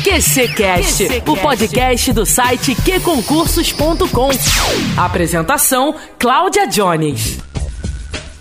QCcast, 0.00 1.04
o 1.28 1.36
podcast 1.36 2.12
do 2.14 2.24
site 2.24 2.74
qconcursos.com. 2.74 4.30
Apresentação: 4.98 5.94
Cláudia 6.18 6.66
Jones. 6.66 7.38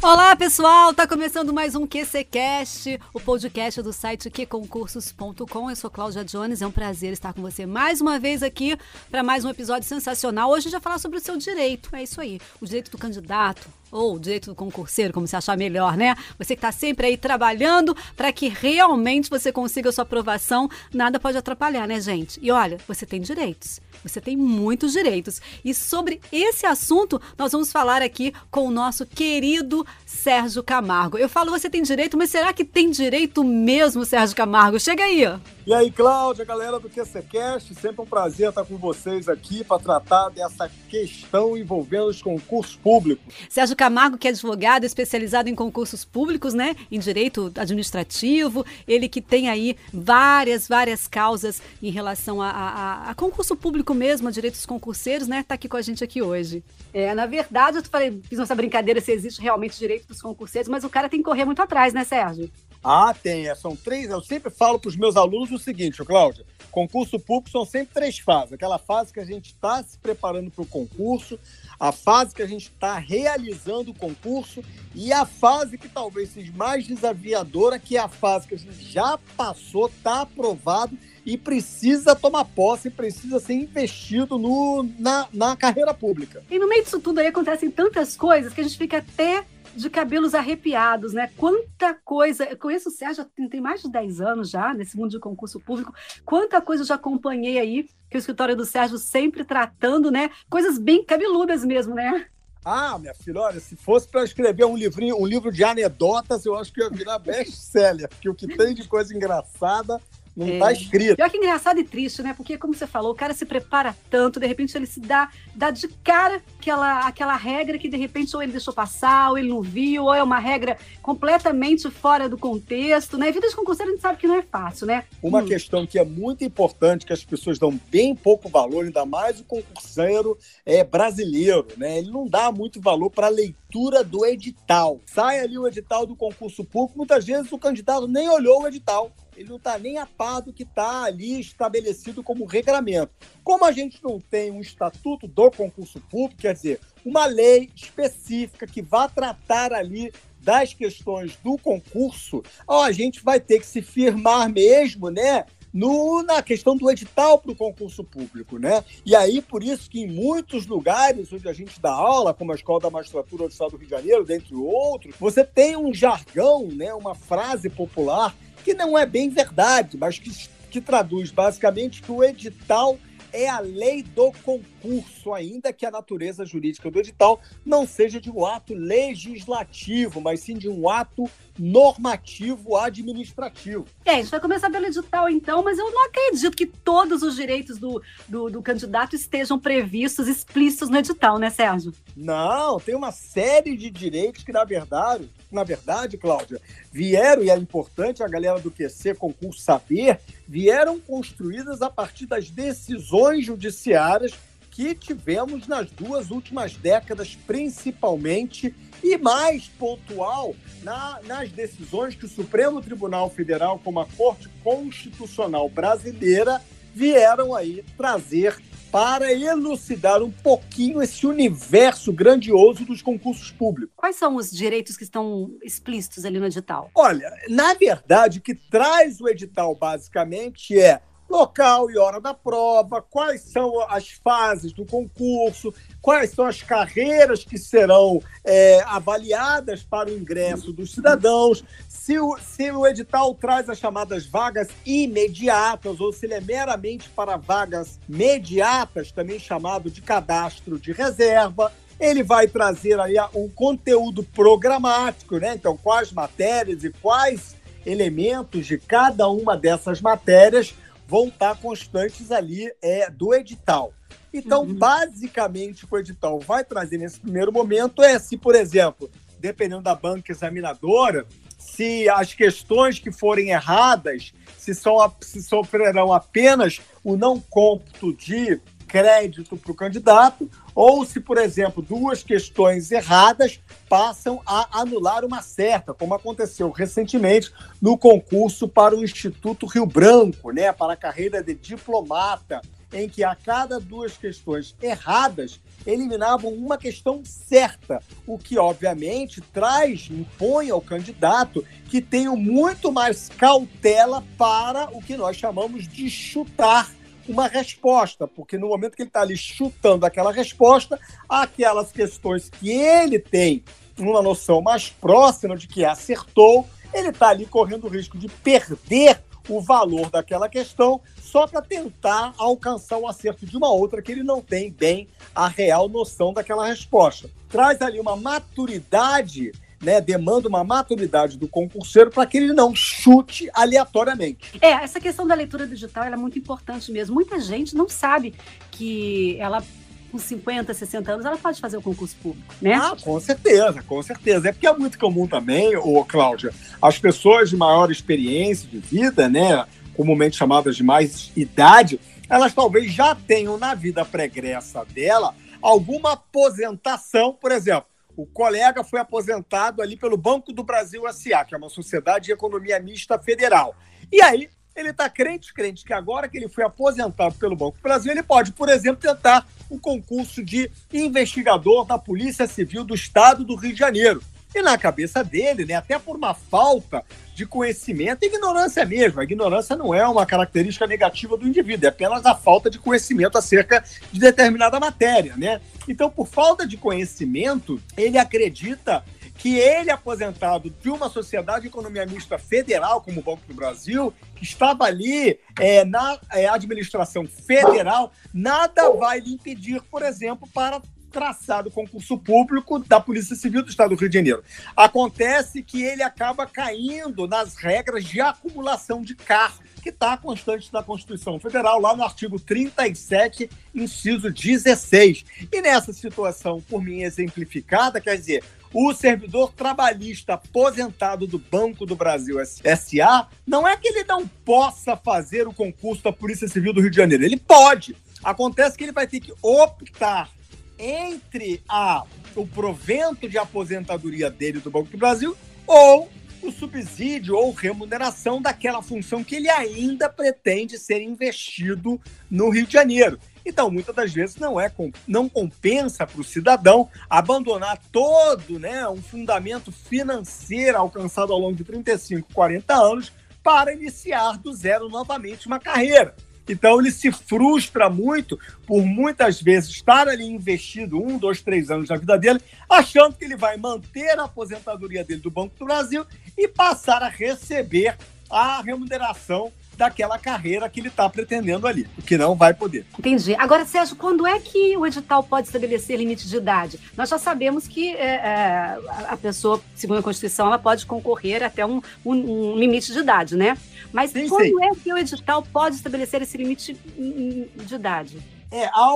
Olá, 0.01 0.35
pessoal! 0.35 0.91
Tá 0.93 1.05
começando 1.05 1.53
mais 1.53 1.75
um 1.75 1.85
QCcast, 1.85 2.99
o 3.13 3.19
podcast 3.19 3.81
do 3.83 3.91
site 3.93 4.31
qconcursos.com. 4.31 5.69
Eu 5.69 5.75
sou 5.75 5.91
Cláudia 5.91 6.23
Jones, 6.23 6.61
é 6.61 6.65
um 6.65 6.71
prazer 6.71 7.13
estar 7.13 7.33
com 7.33 7.41
você 7.41 7.65
mais 7.67 8.01
uma 8.01 8.17
vez 8.17 8.41
aqui 8.41 8.75
para 9.11 9.21
mais 9.21 9.45
um 9.45 9.49
episódio 9.49 9.87
sensacional. 9.87 10.49
Hoje 10.49 10.59
a 10.59 10.63
gente 10.63 10.71
vai 10.71 10.81
falar 10.81 10.99
sobre 10.99 11.19
o 11.19 11.21
seu 11.21 11.37
direito. 11.37 11.93
É 11.93 12.01
isso 12.01 12.19
aí, 12.19 12.39
o 12.59 12.65
direito 12.65 12.89
do 12.89 12.97
candidato, 12.97 13.67
ou 13.91 14.17
direito 14.17 14.49
do 14.51 14.55
concurseiro, 14.55 15.13
como 15.13 15.27
você 15.27 15.35
achar 15.35 15.57
melhor, 15.57 15.97
né? 15.97 16.15
Você 16.37 16.55
que 16.55 16.59
está 16.59 16.71
sempre 16.71 17.07
aí 17.07 17.17
trabalhando 17.17 17.95
para 18.15 18.31
que 18.31 18.47
realmente 18.47 19.29
você 19.29 19.51
consiga 19.51 19.89
a 19.89 19.91
sua 19.91 20.03
aprovação, 20.03 20.69
nada 20.93 21.19
pode 21.19 21.37
atrapalhar, 21.37 21.87
né, 21.87 21.99
gente? 21.99 22.39
E 22.41 22.51
olha, 22.51 22.77
você 22.87 23.05
tem 23.05 23.21
direitos. 23.21 23.81
Você 24.03 24.19
tem 24.19 24.35
muitos 24.35 24.93
direitos. 24.93 25.41
E 25.63 25.73
sobre 25.73 26.19
esse 26.31 26.65
assunto, 26.65 27.21
nós 27.37 27.51
vamos 27.51 27.71
falar 27.71 28.01
aqui 28.01 28.33
com 28.49 28.67
o 28.67 28.71
nosso 28.71 29.05
querido 29.05 29.85
Sérgio 30.05 30.63
Camargo. 30.63 31.17
Eu 31.17 31.29
falo, 31.29 31.51
você 31.51 31.69
tem 31.69 31.83
direito, 31.83 32.17
mas 32.17 32.29
será 32.29 32.51
que 32.53 32.65
tem 32.65 32.89
direito 32.89 33.43
mesmo, 33.43 34.05
Sérgio 34.05 34.35
Camargo? 34.35 34.79
Chega 34.79 35.03
aí. 35.03 35.21
E 35.65 35.73
aí, 35.73 35.91
Cláudia, 35.91 36.43
galera 36.43 36.79
do 36.79 36.89
QCCast, 36.89 37.75
sempre 37.75 38.01
um 38.01 38.05
prazer 38.05 38.49
estar 38.49 38.65
com 38.65 38.77
vocês 38.77 39.29
aqui 39.29 39.63
para 39.63 39.79
tratar 39.79 40.29
dessa 40.29 40.69
questão 40.89 41.55
envolvendo 41.55 42.07
os 42.07 42.21
concursos 42.21 42.75
públicos. 42.75 43.33
Sérgio 43.47 43.75
Camargo, 43.81 44.15
que 44.15 44.27
é 44.27 44.29
advogado 44.31 44.83
especializado 44.83 45.49
em 45.49 45.55
concursos 45.55 46.05
públicos, 46.05 46.53
né, 46.53 46.75
em 46.91 46.99
direito 46.99 47.51
administrativo, 47.57 48.63
ele 48.87 49.09
que 49.09 49.19
tem 49.19 49.49
aí 49.49 49.75
várias, 49.91 50.67
várias 50.67 51.07
causas 51.07 51.59
em 51.81 51.89
relação 51.89 52.39
a, 52.39 52.51
a, 52.51 53.09
a 53.09 53.15
concurso 53.15 53.55
público 53.55 53.95
mesmo, 53.95 54.27
a 54.27 54.31
direitos 54.31 54.67
concurseiros, 54.67 55.27
né, 55.27 55.41
tá 55.41 55.55
aqui 55.55 55.67
com 55.67 55.77
a 55.77 55.81
gente 55.81 56.03
aqui 56.03 56.21
hoje. 56.21 56.63
É, 56.93 57.15
na 57.15 57.25
verdade, 57.25 57.77
eu 57.77 57.83
falei, 57.83 58.21
fiz 58.29 58.37
essa 58.37 58.53
brincadeira 58.53 59.01
se 59.01 59.11
existe 59.11 59.41
realmente 59.41 59.79
direito 59.79 60.07
dos 60.07 60.21
concurseiros, 60.21 60.69
mas 60.69 60.83
o 60.83 60.89
cara 60.89 61.09
tem 61.09 61.19
que 61.19 61.25
correr 61.25 61.45
muito 61.45 61.63
atrás, 61.63 61.91
né, 61.91 62.03
Sérgio? 62.03 62.51
Ah, 62.83 63.13
tem. 63.13 63.47
É, 63.47 63.55
são 63.55 63.75
três. 63.75 64.09
Eu 64.09 64.21
sempre 64.21 64.49
falo 64.49 64.79
para 64.79 64.89
os 64.89 64.95
meus 64.95 65.15
alunos 65.15 65.51
o 65.51 65.59
seguinte, 65.59 66.03
Cláudia: 66.03 66.45
concurso 66.71 67.19
público 67.19 67.49
são 67.49 67.65
sempre 67.65 67.93
três 67.93 68.17
fases. 68.17 68.53
Aquela 68.53 68.79
fase 68.79 69.13
que 69.13 69.19
a 69.19 69.25
gente 69.25 69.47
está 69.47 69.83
se 69.83 69.97
preparando 69.97 70.49
para 70.49 70.63
o 70.63 70.67
concurso, 70.67 71.37
a 71.79 71.91
fase 71.91 72.33
que 72.33 72.41
a 72.41 72.47
gente 72.47 72.71
está 72.71 72.97
realizando 72.97 73.91
o 73.91 73.95
concurso 73.95 74.63
e 74.95 75.13
a 75.13 75.25
fase 75.25 75.77
que 75.77 75.87
talvez 75.87 76.29
seja 76.29 76.51
mais 76.53 76.87
desafiadora, 76.87 77.77
que 77.77 77.97
é 77.97 77.99
a 77.99 78.07
fase 78.07 78.47
que 78.47 78.55
a 78.55 78.59
gente 78.59 78.83
já 78.83 79.19
passou, 79.35 79.87
está 79.87 80.21
aprovado 80.21 80.97
e 81.23 81.37
precisa 81.37 82.15
tomar 82.15 82.45
posse, 82.45 82.89
precisa 82.89 83.39
ser 83.39 83.53
investido 83.53 84.39
no, 84.39 84.89
na, 84.97 85.27
na 85.31 85.55
carreira 85.55 85.93
pública. 85.93 86.43
E 86.49 86.57
no 86.57 86.67
meio 86.67 86.83
disso 86.83 86.99
tudo 86.99 87.19
aí 87.19 87.27
acontecem 87.27 87.69
tantas 87.69 88.17
coisas 88.17 88.53
que 88.53 88.61
a 88.61 88.63
gente 88.63 88.77
fica 88.77 88.97
até 88.97 89.45
de 89.75 89.89
cabelos 89.89 90.33
arrepiados, 90.33 91.13
né? 91.13 91.31
Quanta 91.37 91.93
coisa. 91.93 92.45
Eu 92.45 92.57
conheço 92.57 92.89
o 92.89 92.91
Sérgio 92.91 93.25
tem 93.49 93.61
mais 93.61 93.81
de 93.81 93.89
10 93.89 94.21
anos 94.21 94.49
já 94.49 94.73
nesse 94.73 94.97
mundo 94.97 95.11
de 95.11 95.19
concurso 95.19 95.59
público. 95.59 95.93
Quanta 96.25 96.61
coisa 96.61 96.83
eu 96.83 96.87
já 96.87 96.95
acompanhei 96.95 97.59
aí, 97.59 97.89
que 98.09 98.17
o 98.17 98.19
escritório 98.19 98.55
do 98.55 98.65
Sérgio 98.65 98.97
sempre 98.97 99.43
tratando, 99.43 100.11
né? 100.11 100.29
Coisas 100.49 100.77
bem 100.77 101.03
cabeludas 101.03 101.63
mesmo, 101.63 101.95
né? 101.95 102.27
Ah, 102.63 102.99
minha 102.99 103.13
filha, 103.13 103.41
olha, 103.41 103.59
se 103.59 103.75
fosse 103.75 104.07
para 104.07 104.23
escrever 104.23 104.65
um 104.65 104.77
livrinho, 104.77 105.19
um 105.19 105.25
livro 105.25 105.51
de 105.51 105.63
anedotas, 105.63 106.45
eu 106.45 106.55
acho 106.55 106.71
que 106.71 106.79
ia 106.79 106.91
virar 106.91 107.17
best-seller, 107.17 108.07
porque 108.07 108.29
o 108.29 108.35
que 108.35 108.47
tem 108.47 108.75
de 108.75 108.87
coisa 108.87 109.15
engraçada 109.15 109.99
não 110.35 110.47
é. 110.47 110.59
tá 110.59 110.71
escrito. 110.71 111.15
Pior 111.15 111.29
que 111.29 111.37
engraçado 111.37 111.79
e 111.79 111.83
triste, 111.83 112.21
né? 112.21 112.33
Porque, 112.33 112.57
como 112.57 112.73
você 112.73 112.87
falou, 112.87 113.11
o 113.11 113.15
cara 113.15 113.33
se 113.33 113.45
prepara 113.45 113.95
tanto, 114.09 114.39
de 114.39 114.47
repente 114.47 114.75
ele 114.77 114.85
se 114.85 114.99
dá, 114.99 115.29
dá 115.53 115.71
de 115.71 115.87
cara 115.87 116.41
aquela, 116.59 117.07
aquela 117.07 117.35
regra 117.35 117.77
que, 117.77 117.89
de 117.89 117.97
repente, 117.97 118.35
ou 118.35 118.41
ele 118.41 118.51
deixou 118.51 118.73
passar, 118.73 119.31
ou 119.31 119.37
ele 119.37 119.49
não 119.49 119.61
viu, 119.61 120.05
ou 120.05 120.13
é 120.13 120.23
uma 120.23 120.39
regra 120.39 120.77
completamente 121.01 121.89
fora 121.89 122.29
do 122.29 122.37
contexto, 122.37 123.17
né? 123.17 123.31
Vida 123.31 123.49
de 123.49 123.55
concurseiro 123.55 123.91
a 123.91 123.93
gente 123.93 124.01
sabe 124.01 124.17
que 124.17 124.27
não 124.27 124.35
é 124.35 124.41
fácil, 124.41 124.87
né? 124.87 125.03
Uma 125.21 125.41
hum. 125.41 125.45
questão 125.45 125.85
que 125.85 125.99
é 125.99 126.05
muito 126.05 126.43
importante, 126.43 127.05
que 127.05 127.13
as 127.13 127.23
pessoas 127.23 127.59
dão 127.59 127.77
bem 127.89 128.15
pouco 128.15 128.47
valor, 128.49 128.85
ainda 128.85 129.05
mais 129.05 129.39
o 129.39 129.43
concurseiro 129.43 130.37
é 130.65 130.83
brasileiro, 130.83 131.67
né? 131.77 131.99
Ele 131.99 132.11
não 132.11 132.27
dá 132.27 132.51
muito 132.51 132.79
valor 132.79 133.09
para 133.09 133.27
a 133.27 133.29
leitura 133.29 134.03
do 134.03 134.25
edital. 134.25 135.01
Sai 135.05 135.39
ali 135.39 135.57
o 135.57 135.67
edital 135.67 136.05
do 136.05 136.15
concurso 136.15 136.63
público, 136.63 136.97
muitas 136.97 137.25
vezes 137.25 137.51
o 137.51 137.57
candidato 137.57 138.07
nem 138.07 138.29
olhou 138.29 138.61
o 138.61 138.67
edital 138.67 139.11
ele 139.35 139.49
não 139.49 139.57
está 139.57 139.77
nem 139.77 139.97
a 139.97 140.05
par 140.05 140.41
do 140.41 140.53
que 140.53 140.63
está 140.63 141.03
ali 141.03 141.39
estabelecido 141.39 142.23
como 142.23 142.45
regramento. 142.45 143.11
Como 143.43 143.65
a 143.65 143.71
gente 143.71 144.03
não 144.03 144.19
tem 144.19 144.51
um 144.51 144.61
estatuto 144.61 145.27
do 145.27 145.49
concurso 145.51 145.99
público, 146.09 146.41
quer 146.41 146.53
dizer, 146.53 146.79
uma 147.05 147.25
lei 147.25 147.69
específica 147.75 148.67
que 148.67 148.81
vá 148.81 149.07
tratar 149.07 149.73
ali 149.73 150.11
das 150.41 150.73
questões 150.73 151.35
do 151.37 151.57
concurso, 151.57 152.43
a 152.67 152.91
gente 152.91 153.23
vai 153.23 153.39
ter 153.39 153.59
que 153.59 153.65
se 153.65 153.81
firmar 153.81 154.49
mesmo, 154.49 155.09
né? 155.09 155.45
No, 155.73 156.21
na 156.23 156.43
questão 156.43 156.75
do 156.75 156.91
edital 156.91 157.39
para 157.39 157.51
o 157.51 157.55
concurso 157.55 158.03
público, 158.03 158.59
né? 158.59 158.83
E 159.05 159.15
aí, 159.15 159.41
por 159.41 159.63
isso 159.63 159.89
que 159.89 160.01
em 160.01 160.07
muitos 160.07 160.65
lugares 160.65 161.31
onde 161.31 161.47
a 161.47 161.53
gente 161.53 161.79
dá 161.79 161.93
aula, 161.93 162.33
como 162.33 162.51
a 162.51 162.55
Escola 162.55 162.81
da 162.81 162.89
Magistratura 162.89 163.45
do 163.45 163.51
Estado 163.51 163.71
do 163.71 163.77
Rio 163.77 163.85
de 163.85 163.91
Janeiro, 163.91 164.25
dentre 164.25 164.53
outros, 164.53 165.15
você 165.17 165.45
tem 165.45 165.77
um 165.77 165.93
jargão, 165.93 166.67
né? 166.67 166.93
Uma 166.93 167.15
frase 167.15 167.69
popular 167.69 168.35
que 168.63 168.73
não 168.73 168.97
é 168.97 169.05
bem 169.05 169.29
verdade, 169.29 169.97
mas 169.97 170.17
que, 170.19 170.31
que 170.69 170.81
traduz 170.81 171.31
basicamente 171.31 172.01
que 172.01 172.11
o 172.11 172.23
edital 172.23 172.97
é 173.33 173.47
a 173.47 173.59
lei 173.59 174.03
do 174.03 174.31
concurso, 174.43 175.33
ainda 175.33 175.73
que 175.73 175.85
a 175.85 175.91
natureza 175.91 176.45
jurídica 176.45 176.89
do 176.89 176.99
edital 176.99 177.41
não 177.65 177.85
seja 177.85 178.19
de 178.19 178.29
um 178.29 178.45
ato 178.45 178.73
legislativo, 178.73 180.21
mas 180.21 180.41
sim 180.41 180.57
de 180.57 180.69
um 180.69 180.89
ato 180.89 181.29
normativo 181.57 182.75
administrativo. 182.77 183.85
É, 184.05 184.11
a 184.11 184.15
gente 184.15 184.31
vai 184.31 184.39
começar 184.39 184.69
pelo 184.69 184.85
edital 184.85 185.29
então, 185.29 185.63
mas 185.63 185.77
eu 185.77 185.91
não 185.91 186.05
acredito 186.05 186.55
que 186.55 186.65
todos 186.65 187.21
os 187.21 187.35
direitos 187.35 187.77
do, 187.77 188.01
do, 188.27 188.49
do 188.49 188.61
candidato 188.61 189.15
estejam 189.15 189.59
previstos, 189.59 190.27
explícitos 190.27 190.89
no 190.89 190.97
edital, 190.97 191.37
né, 191.37 191.49
Sérgio? 191.49 191.93
Não, 192.15 192.79
tem 192.79 192.95
uma 192.95 193.11
série 193.11 193.75
de 193.75 193.89
direitos 193.89 194.43
que, 194.43 194.51
na 194.51 194.63
verdade, 194.63 195.29
na 195.51 195.63
verdade, 195.63 196.17
Cláudia, 196.17 196.59
vieram, 196.91 197.43
e 197.43 197.49
é 197.49 197.57
importante 197.57 198.23
a 198.23 198.27
galera 198.27 198.59
do 198.59 198.71
QC 198.71 199.13
Concurso 199.15 199.61
saber, 199.61 200.19
vieram 200.51 200.99
construídas 200.99 201.81
a 201.81 201.89
partir 201.89 202.25
das 202.25 202.49
decisões 202.49 203.45
judiciárias 203.45 204.33
que 204.69 204.93
tivemos 204.93 205.65
nas 205.65 205.89
duas 205.91 206.29
últimas 206.29 206.75
décadas, 206.75 207.37
principalmente, 207.47 208.75
e 209.01 209.17
mais 209.17 209.69
pontual 209.79 210.53
na, 210.83 211.21
nas 211.25 211.49
decisões 211.53 212.15
que 212.15 212.25
o 212.25 212.29
Supremo 212.29 212.81
Tribunal 212.81 213.29
Federal, 213.29 213.79
como 213.79 214.01
a 214.01 214.05
Corte 214.05 214.49
Constitucional 214.61 215.69
Brasileira, 215.69 216.61
vieram 216.93 217.55
aí 217.55 217.81
trazer 217.95 218.57
para 218.91 219.31
elucidar 219.31 220.21
um 220.21 220.29
pouquinho 220.29 221.01
esse 221.01 221.25
universo 221.25 222.11
grandioso 222.11 222.83
dos 222.83 223.01
concursos 223.01 223.49
públicos. 223.49 223.93
Quais 223.95 224.17
são 224.17 224.35
os 224.35 224.51
direitos 224.51 224.97
que 224.97 225.03
estão 225.03 225.51
explícitos 225.63 226.25
ali 226.25 226.39
no 226.39 226.45
edital? 226.45 226.91
Olha, 226.93 227.31
na 227.49 227.73
verdade, 227.73 228.39
o 228.39 228.41
que 228.41 228.53
traz 228.53 229.21
o 229.21 229.29
edital 229.29 229.73
basicamente 229.73 230.77
é 230.77 231.01
local 231.31 231.89
e 231.89 231.97
hora 231.97 232.19
da 232.19 232.33
prova, 232.33 233.01
quais 233.01 233.41
são 233.43 233.81
as 233.89 234.09
fases 234.09 234.73
do 234.73 234.85
concurso, 234.85 235.73
quais 236.01 236.31
são 236.31 236.45
as 236.45 236.61
carreiras 236.61 237.45
que 237.45 237.57
serão 237.57 238.21
é, 238.43 238.81
avaliadas 238.81 239.81
para 239.81 240.09
o 240.09 240.13
ingresso 240.13 240.73
dos 240.73 240.91
cidadãos, 240.91 241.63
se 242.01 242.17
o, 242.17 242.35
se 242.39 242.71
o 242.71 242.87
edital 242.87 243.35
traz 243.35 243.69
as 243.69 243.77
chamadas 243.77 244.25
vagas 244.25 244.69
imediatas 244.83 245.99
ou 245.99 246.11
se 246.11 246.25
ele 246.25 246.33
é 246.33 246.41
meramente 246.41 247.07
para 247.09 247.37
vagas 247.37 247.99
mediatas, 248.09 249.11
também 249.11 249.37
chamado 249.37 249.91
de 249.91 250.01
cadastro 250.01 250.79
de 250.79 250.93
reserva. 250.93 251.71
Ele 251.99 252.23
vai 252.23 252.47
trazer 252.47 252.99
aí 252.99 253.17
o 253.35 253.47
conteúdo 253.49 254.23
programático, 254.23 255.37
né? 255.37 255.53
Então, 255.53 255.77
quais 255.77 256.11
matérias 256.11 256.83
e 256.83 256.89
quais 256.89 257.55
elementos 257.85 258.65
de 258.65 258.79
cada 258.79 259.29
uma 259.29 259.55
dessas 259.55 260.01
matérias 260.01 260.73
vão 261.07 261.27
estar 261.27 261.55
constantes 261.57 262.31
ali 262.31 262.73
é, 262.81 263.11
do 263.11 263.31
edital. 263.31 263.93
Então, 264.33 264.63
uhum. 264.63 264.73
basicamente, 264.73 265.85
o 265.85 265.87
que 265.87 265.93
o 265.93 265.99
edital 265.99 266.39
vai 266.39 266.63
trazer 266.63 266.97
nesse 266.97 267.19
primeiro 267.19 267.51
momento 267.51 268.01
é 268.01 268.17
se, 268.17 268.37
por 268.37 268.55
exemplo, 268.55 269.07
dependendo 269.39 269.83
da 269.83 269.93
banca 269.93 270.31
examinadora, 270.31 271.27
se 271.61 272.09
as 272.09 272.33
questões 272.33 272.99
que 272.99 273.11
forem 273.11 273.49
erradas, 273.49 274.33
se, 274.57 274.73
só, 274.73 275.15
se 275.21 275.41
sofrerão 275.41 276.11
apenas 276.11 276.81
o 277.03 277.15
não 277.15 277.39
cômputo 277.39 278.13
de 278.13 278.59
crédito 278.87 279.55
para 279.55 279.71
o 279.71 279.75
candidato, 279.75 280.49
ou 280.75 281.05
se, 281.05 281.19
por 281.21 281.37
exemplo, 281.37 281.81
duas 281.81 282.23
questões 282.23 282.91
erradas 282.91 283.59
passam 283.87 284.41
a 284.45 284.81
anular 284.81 285.23
uma 285.23 285.41
certa, 285.41 285.93
como 285.93 286.13
aconteceu 286.13 286.69
recentemente 286.71 287.53
no 287.81 287.97
concurso 287.97 288.67
para 288.67 288.95
o 288.95 289.03
Instituto 289.03 289.65
Rio 289.65 289.85
Branco, 289.85 290.51
né, 290.51 290.73
para 290.73 290.93
a 290.93 290.97
carreira 290.97 291.41
de 291.41 291.53
diplomata, 291.53 292.61
em 292.93 293.07
que 293.07 293.23
a 293.23 293.35
cada 293.35 293.79
duas 293.79 294.17
questões 294.17 294.75
erradas 294.81 295.59
eliminavam 295.85 296.53
uma 296.53 296.77
questão 296.77 297.21
certa, 297.23 298.01
o 298.27 298.37
que 298.37 298.57
obviamente 298.57 299.41
traz, 299.41 300.09
impõe 300.11 300.69
ao 300.69 300.81
candidato 300.81 301.65
que 301.89 302.01
tenha 302.01 302.31
muito 302.31 302.91
mais 302.91 303.29
cautela 303.29 304.23
para 304.37 304.89
o 304.91 305.01
que 305.01 305.17
nós 305.17 305.37
chamamos 305.37 305.87
de 305.87 306.09
chutar 306.09 306.89
uma 307.27 307.47
resposta, 307.47 308.27
porque 308.27 308.57
no 308.57 308.67
momento 308.67 308.95
que 308.95 309.03
ele 309.03 309.09
está 309.09 309.21
ali 309.21 309.37
chutando 309.37 310.05
aquela 310.05 310.31
resposta, 310.31 310.99
aquelas 311.29 311.91
questões 311.91 312.49
que 312.49 312.69
ele 312.69 313.19
tem 313.19 313.63
uma 313.97 314.21
noção 314.21 314.61
mais 314.61 314.89
próxima 314.89 315.55
de 315.55 315.67
que 315.67 315.85
acertou, 315.85 316.67
ele 316.93 317.09
está 317.09 317.29
ali 317.29 317.45
correndo 317.45 317.85
o 317.85 317.89
risco 317.89 318.17
de 318.17 318.27
perder 318.27 319.21
o 319.49 319.61
valor 319.61 320.09
daquela 320.09 320.47
questão 320.47 321.01
só 321.21 321.47
para 321.47 321.61
tentar 321.61 322.33
alcançar 322.37 322.97
o 322.97 323.07
acerto 323.07 323.45
de 323.45 323.55
uma 323.57 323.71
outra 323.71 324.01
que 324.01 324.11
ele 324.11 324.23
não 324.23 324.41
tem 324.41 324.71
bem 324.71 325.07
a 325.33 325.47
real 325.47 325.87
noção 325.87 326.33
daquela 326.33 326.65
resposta. 326.65 327.29
Traz 327.49 327.81
ali 327.81 327.99
uma 327.99 328.15
maturidade 328.15 329.51
né, 329.81 329.99
demanda 329.99 330.47
uma 330.47 330.63
maturidade 330.63 331.37
do 331.37 331.47
concurseiro 331.47 332.11
para 332.11 332.25
que 332.27 332.37
ele 332.37 332.53
não 332.53 332.75
chute 332.75 333.49
aleatoriamente. 333.51 334.59
É, 334.61 334.69
essa 334.69 334.99
questão 334.99 335.25
da 335.25 335.33
leitura 335.33 335.65
digital 335.65 336.03
é 336.03 336.15
muito 336.15 336.37
importante 336.37 336.91
mesmo. 336.91 337.15
Muita 337.15 337.39
gente 337.39 337.75
não 337.75 337.89
sabe 337.89 338.35
que 338.69 339.37
ela 339.39 339.63
com 340.11 340.17
50, 340.17 340.73
60 340.73 341.11
anos, 341.11 341.25
ela 341.25 341.37
pode 341.37 341.59
fazer 341.59 341.77
o 341.77 341.81
concurso 341.81 342.15
público, 342.21 342.53
né? 342.61 342.73
Ah, 342.75 342.95
com 343.01 343.19
certeza, 343.19 343.81
com 343.83 344.03
certeza. 344.03 344.49
É 344.49 344.51
porque 344.51 344.67
é 344.67 344.73
muito 344.73 344.99
comum 344.99 345.25
também, 345.25 345.75
ô, 345.77 346.03
Cláudia, 346.03 346.53
as 346.81 346.99
pessoas 346.99 347.49
de 347.49 347.55
maior 347.55 347.89
experiência 347.89 348.67
de 348.67 348.79
vida, 348.79 349.29
né, 349.29 349.65
comumente 349.95 350.37
chamadas 350.37 350.75
de 350.75 350.83
mais 350.83 351.31
idade, 351.35 351.99
elas 352.29 352.53
talvez 352.53 352.91
já 352.91 353.15
tenham 353.15 353.57
na 353.57 353.73
vida 353.73 354.05
pregressa 354.05 354.85
dela 354.85 355.33
alguma 355.61 356.13
aposentação, 356.13 357.33
por 357.33 357.51
exemplo. 357.51 357.85
O 358.15 358.25
colega 358.25 358.83
foi 358.83 358.99
aposentado 358.99 359.81
ali 359.81 359.95
pelo 359.95 360.17
Banco 360.17 360.51
do 360.51 360.63
Brasil 360.63 361.03
SA, 361.13 361.45
que 361.45 361.55
é 361.55 361.57
uma 361.57 361.69
sociedade 361.69 362.25
de 362.25 362.31
economia 362.31 362.79
mista 362.79 363.17
federal. 363.17 363.75
E 364.11 364.21
aí, 364.21 364.49
ele 364.75 364.89
está 364.89 365.09
crente, 365.09 365.53
crente, 365.53 365.83
que 365.83 365.93
agora 365.93 366.27
que 366.27 366.37
ele 366.37 366.47
foi 366.47 366.63
aposentado 366.63 367.35
pelo 367.35 367.55
Banco 367.55 367.77
do 367.77 367.83
Brasil, 367.83 368.11
ele 368.11 368.23
pode, 368.23 368.51
por 368.51 368.69
exemplo, 368.69 369.01
tentar 369.01 369.47
o 369.69 369.79
concurso 369.79 370.43
de 370.43 370.69
investigador 370.91 371.85
da 371.85 371.97
Polícia 371.97 372.47
Civil 372.47 372.83
do 372.83 372.95
Estado 372.95 373.43
do 373.43 373.55
Rio 373.55 373.73
de 373.73 373.79
Janeiro. 373.79 374.21
E 374.53 374.61
na 374.61 374.77
cabeça 374.77 375.23
dele, 375.23 375.65
né, 375.65 375.75
até 375.75 375.97
por 375.97 376.17
uma 376.17 376.33
falta 376.33 377.03
de 377.33 377.45
conhecimento, 377.45 378.25
ignorância 378.25 378.85
mesmo. 378.85 379.21
A 379.21 379.23
ignorância 379.23 379.77
não 379.77 379.95
é 379.95 380.05
uma 380.05 380.25
característica 380.25 380.85
negativa 380.85 381.37
do 381.37 381.47
indivíduo, 381.47 381.85
é 381.85 381.89
apenas 381.89 382.25
a 382.25 382.35
falta 382.35 382.69
de 382.69 382.77
conhecimento 382.77 383.37
acerca 383.37 383.83
de 384.11 384.19
determinada 384.19 384.77
matéria, 384.79 385.35
né? 385.37 385.61
Então, 385.87 386.09
por 386.09 386.27
falta 386.27 386.67
de 386.67 386.75
conhecimento, 386.75 387.81
ele 387.95 388.17
acredita 388.17 389.03
que 389.41 389.57
ele, 389.57 389.89
aposentado 389.89 390.69
de 390.69 390.87
uma 390.87 391.09
sociedade 391.09 391.61
de 391.61 391.67
economia 391.67 392.05
mista 392.05 392.37
federal, 392.37 393.01
como 393.01 393.21
o 393.21 393.23
Banco 393.23 393.41
do 393.47 393.55
Brasil, 393.55 394.13
que 394.35 394.43
estava 394.43 394.83
ali 394.83 395.39
é, 395.59 395.83
na 395.83 396.19
é, 396.31 396.47
administração 396.47 397.25
federal, 397.25 398.11
nada 398.31 398.91
vai 398.91 399.19
lhe 399.19 399.33
impedir, 399.33 399.81
por 399.89 400.03
exemplo, 400.03 400.47
para 400.53 400.79
traçado 401.11 401.71
concurso 401.71 402.19
público 402.19 402.77
da 402.79 402.99
Polícia 402.99 403.35
Civil 403.35 403.63
do 403.63 403.69
Estado 403.69 403.95
do 403.95 403.99
Rio 403.99 404.09
de 404.09 404.15
Janeiro. 404.15 404.43
Acontece 404.77 405.63
que 405.63 405.83
ele 405.83 406.03
acaba 406.03 406.45
caindo 406.45 407.27
nas 407.27 407.55
regras 407.55 408.05
de 408.05 408.21
acumulação 408.21 409.01
de 409.01 409.15
cargos, 409.15 409.59
que 409.81 409.89
está 409.89 410.15
constante 410.15 410.71
na 410.71 410.83
Constituição 410.83 411.39
Federal, 411.39 411.81
lá 411.81 411.95
no 411.95 412.03
artigo 412.03 412.39
37, 412.39 413.49
inciso 413.73 414.31
16. 414.31 415.25
E 415.51 415.61
nessa 415.61 415.91
situação, 415.91 416.61
por 416.61 416.83
mim 416.83 417.01
exemplificada, 417.01 417.99
quer 417.99 418.15
dizer, 418.15 418.43
o 418.73 418.93
servidor 418.93 419.53
trabalhista 419.53 420.33
aposentado 420.33 421.27
do 421.27 421.37
Banco 421.37 421.85
do 421.85 421.95
Brasil 421.95 422.37
SA, 422.45 423.27
não 423.45 423.67
é 423.67 423.75
que 423.75 423.87
ele 423.87 424.03
não 424.03 424.27
possa 424.27 424.95
fazer 424.95 425.47
o 425.47 425.53
concurso 425.53 426.03
da 426.03 426.13
Polícia 426.13 426.47
Civil 426.47 426.73
do 426.73 426.81
Rio 426.81 426.89
de 426.89 426.97
Janeiro. 426.97 427.23
Ele 427.23 427.37
pode. 427.37 427.95
Acontece 428.23 428.77
que 428.77 428.83
ele 428.83 428.91
vai 428.91 429.07
ter 429.07 429.19
que 429.19 429.33
optar 429.41 430.29
entre 430.77 431.61
a, 431.67 432.03
o 432.35 432.47
provento 432.47 433.29
de 433.29 433.37
aposentadoria 433.37 434.29
dele 434.29 434.59
do 434.59 434.71
Banco 434.71 434.89
do 434.89 434.97
Brasil 434.97 435.35
ou 435.67 436.09
o 436.41 436.51
subsídio 436.51 437.35
ou 437.35 437.51
remuneração 437.51 438.41
daquela 438.41 438.81
função 438.81 439.23
que 439.23 439.35
ele 439.35 439.49
ainda 439.49 440.09
pretende 440.09 440.79
ser 440.79 441.01
investido 441.01 442.01
no 442.29 442.49
Rio 442.49 442.65
de 442.65 442.73
Janeiro. 442.73 443.19
Então, 443.45 443.71
muitas 443.71 443.95
das 443.95 444.13
vezes 444.13 444.35
não 444.35 444.59
é 444.59 444.71
não 445.07 445.27
compensa 445.27 446.05
para 446.05 446.21
o 446.21 446.23
cidadão 446.23 446.89
abandonar 447.09 447.79
todo, 447.91 448.59
né, 448.59 448.87
um 448.87 449.01
fundamento 449.01 449.71
financeiro 449.71 450.77
alcançado 450.77 451.33
ao 451.33 451.39
longo 451.39 451.55
de 451.55 451.63
35, 451.63 452.33
40 452.33 452.73
anos 452.73 453.11
para 453.43 453.73
iniciar 453.73 454.37
do 454.37 454.53
zero 454.53 454.89
novamente 454.89 455.47
uma 455.47 455.59
carreira. 455.59 456.15
Então 456.47 456.79
ele 456.79 456.91
se 456.91 457.11
frustra 457.11 457.89
muito 457.89 458.37
por 458.65 458.83
muitas 458.83 459.41
vezes 459.41 459.69
estar 459.69 460.07
ali 460.07 460.25
investido 460.25 461.01
um, 461.01 461.17
dois, 461.17 461.41
três 461.41 461.69
anos 461.71 461.87
da 461.87 461.95
vida 461.95 462.17
dele, 462.17 462.41
achando 462.69 463.15
que 463.15 463.23
ele 463.23 463.35
vai 463.35 463.57
manter 463.57 464.19
a 464.19 464.25
aposentadoria 464.25 465.03
dele 465.03 465.21
do 465.21 465.31
Banco 465.31 465.55
do 465.57 465.65
Brasil 465.65 466.05
e 466.37 466.47
passar 466.47 467.03
a 467.03 467.09
receber 467.09 467.95
a 468.29 468.61
remuneração 468.61 469.51
daquela 469.81 470.19
carreira 470.19 470.69
que 470.69 470.79
ele 470.79 470.89
está 470.89 471.09
pretendendo 471.09 471.65
ali, 471.65 471.87
o 471.97 472.03
que 472.03 472.15
não 472.15 472.35
vai 472.35 472.53
poder. 472.53 472.85
Entendi. 472.99 473.33
Agora, 473.33 473.65
Sérgio, 473.65 473.95
quando 473.95 474.27
é 474.27 474.39
que 474.39 474.77
o 474.77 474.85
edital 474.85 475.23
pode 475.23 475.47
estabelecer 475.47 475.97
limite 475.97 476.27
de 476.27 476.37
idade? 476.37 476.79
Nós 476.95 477.09
já 477.09 477.17
sabemos 477.17 477.67
que 477.67 477.95
é, 477.95 478.15
é, 478.15 478.79
a 479.09 479.17
pessoa, 479.17 479.59
segundo 479.73 479.97
a 479.97 480.03
Constituição, 480.03 480.45
ela 480.45 480.59
pode 480.59 480.85
concorrer 480.85 481.41
até 481.41 481.65
um, 481.65 481.81
um, 482.05 482.13
um 482.13 482.55
limite 482.57 482.93
de 482.93 482.99
idade, 482.99 483.35
né? 483.35 483.57
Mas 483.91 484.11
sim, 484.11 484.29
quando 484.29 484.59
sim. 484.59 484.63
é 484.65 484.75
que 484.75 484.93
o 484.93 484.97
edital 484.99 485.41
pode 485.51 485.77
estabelecer 485.77 486.21
esse 486.21 486.37
limite 486.37 486.73
de 486.95 487.73
idade? 487.75 488.19
É, 488.51 488.65
a, 488.65 488.87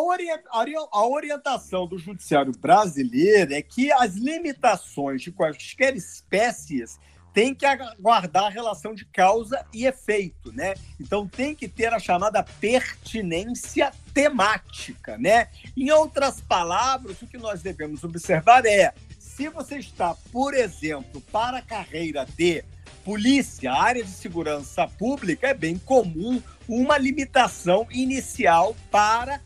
a, 0.91 1.07
orientação 1.07 1.87
do 1.87 1.97
judiciário 1.97 2.51
brasileiro 2.59 3.53
é 3.53 3.61
que 3.61 3.91
as 3.91 4.13
limitações 4.13 5.23
de 5.23 5.31
quaisquer 5.31 5.95
espécies 5.95 6.99
têm 7.35 7.53
que 7.53 7.65
aguardar 7.65 8.45
a 8.45 8.49
relação 8.49 8.95
de 8.95 9.03
causa 9.03 9.65
e 9.73 9.85
efeito, 9.85 10.53
né? 10.53 10.73
Então 10.97 11.27
tem 11.27 11.53
que 11.53 11.67
ter 11.67 11.93
a 11.93 11.99
chamada 11.99 12.41
pertinência 12.41 13.91
temática, 14.13 15.17
né? 15.17 15.49
Em 15.75 15.91
outras 15.91 16.39
palavras, 16.39 17.21
o 17.21 17.27
que 17.27 17.37
nós 17.37 17.61
devemos 17.61 18.05
observar 18.05 18.65
é 18.65 18.93
se 19.19 19.49
você 19.49 19.79
está, 19.79 20.15
por 20.31 20.53
exemplo, 20.53 21.19
para 21.29 21.57
a 21.57 21.61
carreira 21.61 22.25
de 22.37 22.63
polícia, 23.03 23.73
área 23.73 24.03
de 24.03 24.09
segurança 24.09 24.87
pública, 24.87 25.49
é 25.49 25.53
bem 25.53 25.77
comum 25.77 26.41
uma 26.69 26.97
limitação 26.97 27.85
inicial 27.91 28.75
para 28.89 29.41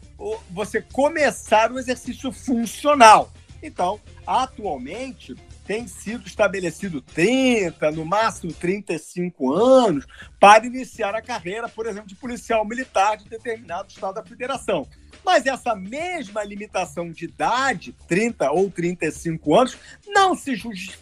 você 0.52 0.80
começar 0.80 1.72
o 1.72 1.80
exercício 1.80 2.32
funcional. 2.32 3.34
Então, 3.64 4.00
atualmente, 4.28 5.36
tem 5.70 5.86
sido 5.86 6.26
estabelecido 6.26 7.00
30, 7.00 7.92
no 7.92 8.04
máximo 8.04 8.52
35 8.52 9.54
anos, 9.54 10.04
para 10.40 10.66
iniciar 10.66 11.14
a 11.14 11.22
carreira, 11.22 11.70
por 11.70 11.86
exemplo, 11.86 12.08
de 12.08 12.16
policial 12.16 12.66
militar 12.66 13.18
de 13.18 13.30
determinado 13.30 13.88
estado 13.88 14.16
da 14.16 14.24
federação. 14.24 14.88
Mas 15.24 15.46
essa 15.46 15.76
mesma 15.76 16.44
limitação 16.44 17.12
de 17.12 17.26
idade, 17.26 17.96
30 18.08 18.52
ou 18.52 18.72
35 18.72 19.56
anos, 19.56 19.78
não 20.08 20.34
se, 20.34 20.60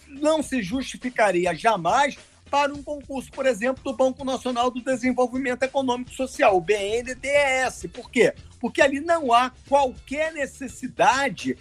não 0.09 0.43
se 0.43 0.61
justificaria 0.61 1.55
jamais 1.55 2.17
para 2.51 2.73
um 2.73 2.83
concurso, 2.83 3.31
por 3.31 3.45
exemplo, 3.45 3.81
do 3.81 3.95
Banco 3.95 4.25
Nacional 4.25 4.69
do 4.69 4.81
Desenvolvimento 4.81 5.63
Econômico 5.63 6.11
e 6.11 6.15
Social, 6.15 6.57
o 6.57 6.61
BNDES. 6.61 7.87
Por 7.93 8.11
quê? 8.11 8.33
Porque 8.59 8.81
ali 8.81 8.99
não 8.99 9.33
há 9.33 9.51
qualquer 9.67 10.33
necessidade 10.33 11.57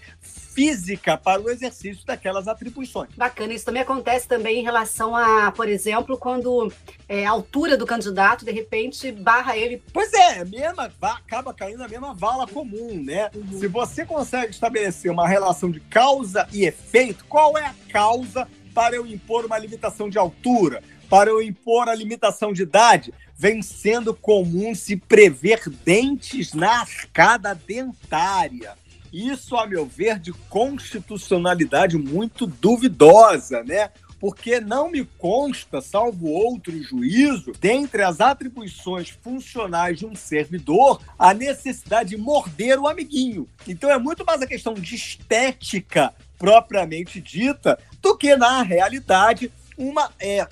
física 0.56 1.18
para 1.18 1.42
o 1.42 1.50
exercício 1.50 2.06
daquelas 2.06 2.48
atribuições. 2.48 3.10
Bacana, 3.14 3.52
isso 3.52 3.66
também 3.66 3.82
acontece 3.82 4.26
também 4.26 4.60
em 4.60 4.62
relação 4.62 5.14
a, 5.14 5.52
por 5.52 5.68
exemplo, 5.68 6.16
quando 6.16 6.72
é, 7.06 7.26
a 7.26 7.30
altura 7.30 7.76
do 7.76 7.84
candidato, 7.84 8.44
de 8.44 8.52
repente, 8.52 9.12
barra 9.12 9.54
ele. 9.54 9.82
Pois 9.92 10.12
é, 10.14 10.44
mesma, 10.46 10.90
acaba 11.02 11.52
caindo 11.52 11.78
na 11.78 11.88
mesma 11.88 12.14
vala 12.14 12.46
comum, 12.46 13.02
né? 13.04 13.30
Uhum. 13.34 13.58
Se 13.58 13.68
você 13.68 14.06
consegue 14.06 14.52
estabelecer 14.52 15.10
uma 15.10 15.28
relação 15.28 15.70
de 15.70 15.80
causa 15.80 16.48
e 16.50 16.64
efeito, 16.64 17.26
qual 17.26 17.58
é 17.58 17.66
a 17.66 17.74
causa 17.92 18.48
para 18.76 18.94
eu 18.94 19.06
impor 19.06 19.46
uma 19.46 19.56
limitação 19.56 20.10
de 20.10 20.18
altura. 20.18 20.82
para 21.08 21.30
eu 21.30 21.40
impor 21.40 21.88
a 21.88 21.94
limitação 21.94 22.52
de 22.52 22.62
idade, 22.62 23.14
vem 23.38 23.62
sendo 23.62 24.12
comum 24.12 24.74
se 24.74 24.96
prever 24.96 25.62
dentes 25.84 26.52
na 26.52 26.80
arcada 26.80 27.54
dentária. 27.54 28.74
Isso, 29.12 29.56
a 29.56 29.68
meu 29.68 29.86
ver, 29.86 30.18
de 30.18 30.32
constitucionalidade 30.32 31.96
muito 31.96 32.44
duvidosa, 32.44 33.62
né? 33.62 33.90
Porque 34.18 34.58
não 34.58 34.90
me 34.90 35.04
consta, 35.04 35.80
salvo 35.80 36.26
outro 36.26 36.76
juízo, 36.82 37.52
dentre 37.60 38.02
as 38.02 38.20
atribuições 38.20 39.10
funcionais 39.10 40.00
de 40.00 40.06
um 40.06 40.16
servidor, 40.16 41.00
a 41.16 41.32
necessidade 41.32 42.10
de 42.10 42.16
morder 42.16 42.80
o 42.80 42.88
amiguinho. 42.88 43.48
Então 43.66 43.88
é 43.88 43.98
muito 43.98 44.24
mais 44.24 44.42
a 44.42 44.46
questão 44.46 44.74
de 44.74 44.96
estética 44.96 46.12
propriamente 46.38 47.20
dita 47.20 47.78
do 48.00 48.16
que, 48.16 48.36
na 48.36 48.62
realidade, 48.62 49.52
uma 49.76 50.10
é, 50.18 50.46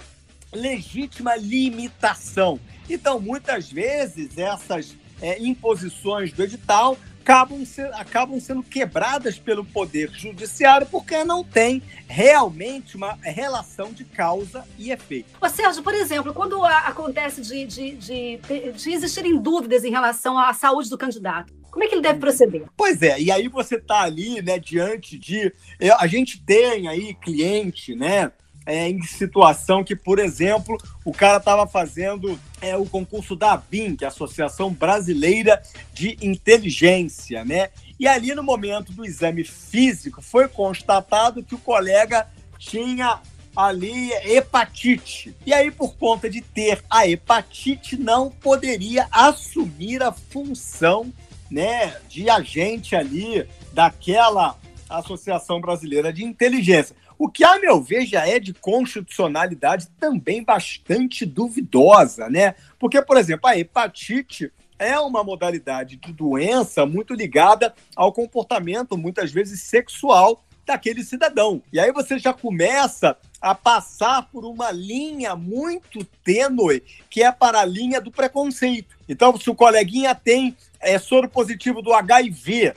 legítima 0.52 1.36
limitação. 1.36 2.60
Então, 2.88 3.20
muitas 3.20 3.70
vezes, 3.70 4.36
essas 4.36 4.96
é, 5.20 5.40
imposições 5.40 6.32
do 6.32 6.42
edital 6.42 6.98
acabam, 7.24 7.64
ser, 7.64 7.90
acabam 7.94 8.38
sendo 8.38 8.62
quebradas 8.62 9.38
pelo 9.38 9.64
Poder 9.64 10.10
Judiciário 10.10 10.86
porque 10.90 11.24
não 11.24 11.42
tem 11.42 11.82
realmente 12.06 12.96
uma 12.96 13.14
relação 13.22 13.92
de 13.92 14.04
causa 14.04 14.62
e 14.78 14.90
efeito. 14.90 15.30
Ô 15.40 15.48
Sérgio, 15.48 15.82
por 15.82 15.94
exemplo, 15.94 16.34
quando 16.34 16.62
acontece 16.62 17.40
de, 17.40 17.64
de, 17.64 17.96
de, 17.96 18.38
de 18.72 18.92
existirem 18.92 19.40
dúvidas 19.40 19.84
em 19.84 19.90
relação 19.90 20.38
à 20.38 20.52
saúde 20.52 20.90
do 20.90 20.98
candidato, 20.98 21.50
como 21.75 21.85
é 21.85 21.88
que 21.88 21.95
ele 21.97 22.02
deve 22.02 22.21
proceder? 22.21 22.62
Pois 22.76 23.02
é, 23.02 23.21
e 23.21 23.33
aí 23.33 23.49
você 23.49 23.75
está 23.75 24.02
ali, 24.02 24.40
né, 24.40 24.61
diante 24.61 25.19
de. 25.19 25.52
A 25.99 26.07
gente 26.07 26.40
tem 26.40 26.87
aí 26.87 27.14
cliente, 27.14 27.97
né? 27.97 28.31
é, 28.66 28.88
em 28.88 29.02
situação 29.02 29.85
que, 29.85 29.95
por 29.95 30.19
exemplo, 30.19 30.78
o 31.04 31.12
cara 31.12 31.38
estava 31.38 31.66
fazendo 31.66 32.38
é, 32.61 32.76
o 32.76 32.87
concurso 32.87 33.37
da 33.37 33.52
ABIN, 33.52 33.97
que 33.97 34.04
é 34.04 34.07
a 34.07 34.11
Associação 34.11 34.73
Brasileira 34.73 35.62
de 35.93 36.16
Inteligência, 36.23 37.45
né? 37.45 37.71
E 37.99 38.09
ali 38.09 38.35
no 38.35 38.43
momento 38.43 38.93
do 38.93 39.04
exame 39.04 39.45
físico 39.45 40.23
foi 40.23 40.49
constatado 40.49 41.43
que 41.43 41.54
o 41.54 41.59
colega 41.59 42.26
tinha 42.59 43.21
ali 43.54 44.12
hepatite. 44.25 45.35
E 45.45 45.52
aí, 45.52 45.71
por 45.71 45.95
conta 45.97 46.28
de 46.28 46.40
ter 46.40 46.83
a 46.88 47.07
hepatite, 47.07 47.97
não 47.97 48.31
poderia 48.31 49.07
assumir 49.12 50.02
a 50.02 50.11
função 50.11 51.12
né, 51.54 51.94
de 52.08 52.28
agente 52.28 52.96
ali 52.96 53.49
daquela 53.73 54.58
Associação 54.90 55.61
Brasileira 55.61 56.12
de 56.12 56.25
Inteligência. 56.25 56.96
O 57.16 57.28
que, 57.28 57.44
a 57.44 57.61
meu 57.61 57.80
ver, 57.80 58.06
já 58.06 58.26
é 58.26 58.40
de 58.40 58.52
constitucionalidade 58.52 59.87
também 60.00 60.42
bastante 60.42 61.25
duvidosa, 61.25 62.28
né? 62.28 62.56
Porque, 62.76 63.00
por 63.00 63.16
exemplo, 63.16 63.49
a 63.49 63.56
hepatite 63.56 64.52
é 64.80 64.99
uma 64.99 65.23
modalidade 65.23 65.96
de 65.96 66.12
doença 66.12 66.84
muito 66.84 67.14
ligada 67.14 67.73
ao 67.94 68.12
comportamento, 68.12 68.99
muitas 68.99 69.30
vezes 69.30 69.62
sexual, 69.62 70.44
daquele 70.64 71.02
cidadão. 71.02 71.62
E 71.73 71.78
aí 71.78 71.92
você 71.92 72.18
já 72.18 72.33
começa 72.33 73.16
a 73.40 73.54
passar 73.54 74.28
por 74.30 74.44
uma 74.44 74.71
linha 74.71 75.37
muito 75.37 76.04
tênue, 76.25 76.83
que 77.11 77.23
é 77.23 77.30
para 77.30 77.61
a 77.61 77.64
linha 77.64 78.00
do 78.00 78.11
preconceito. 78.11 78.97
Então, 79.09 79.38
se 79.38 79.50
o 79.50 79.54
coleguinha 79.54 80.14
tem 80.14 80.56
é, 80.80 80.99
soro 80.99 81.28
positivo 81.28 81.83
do 81.83 81.92
HIV, 81.92 82.75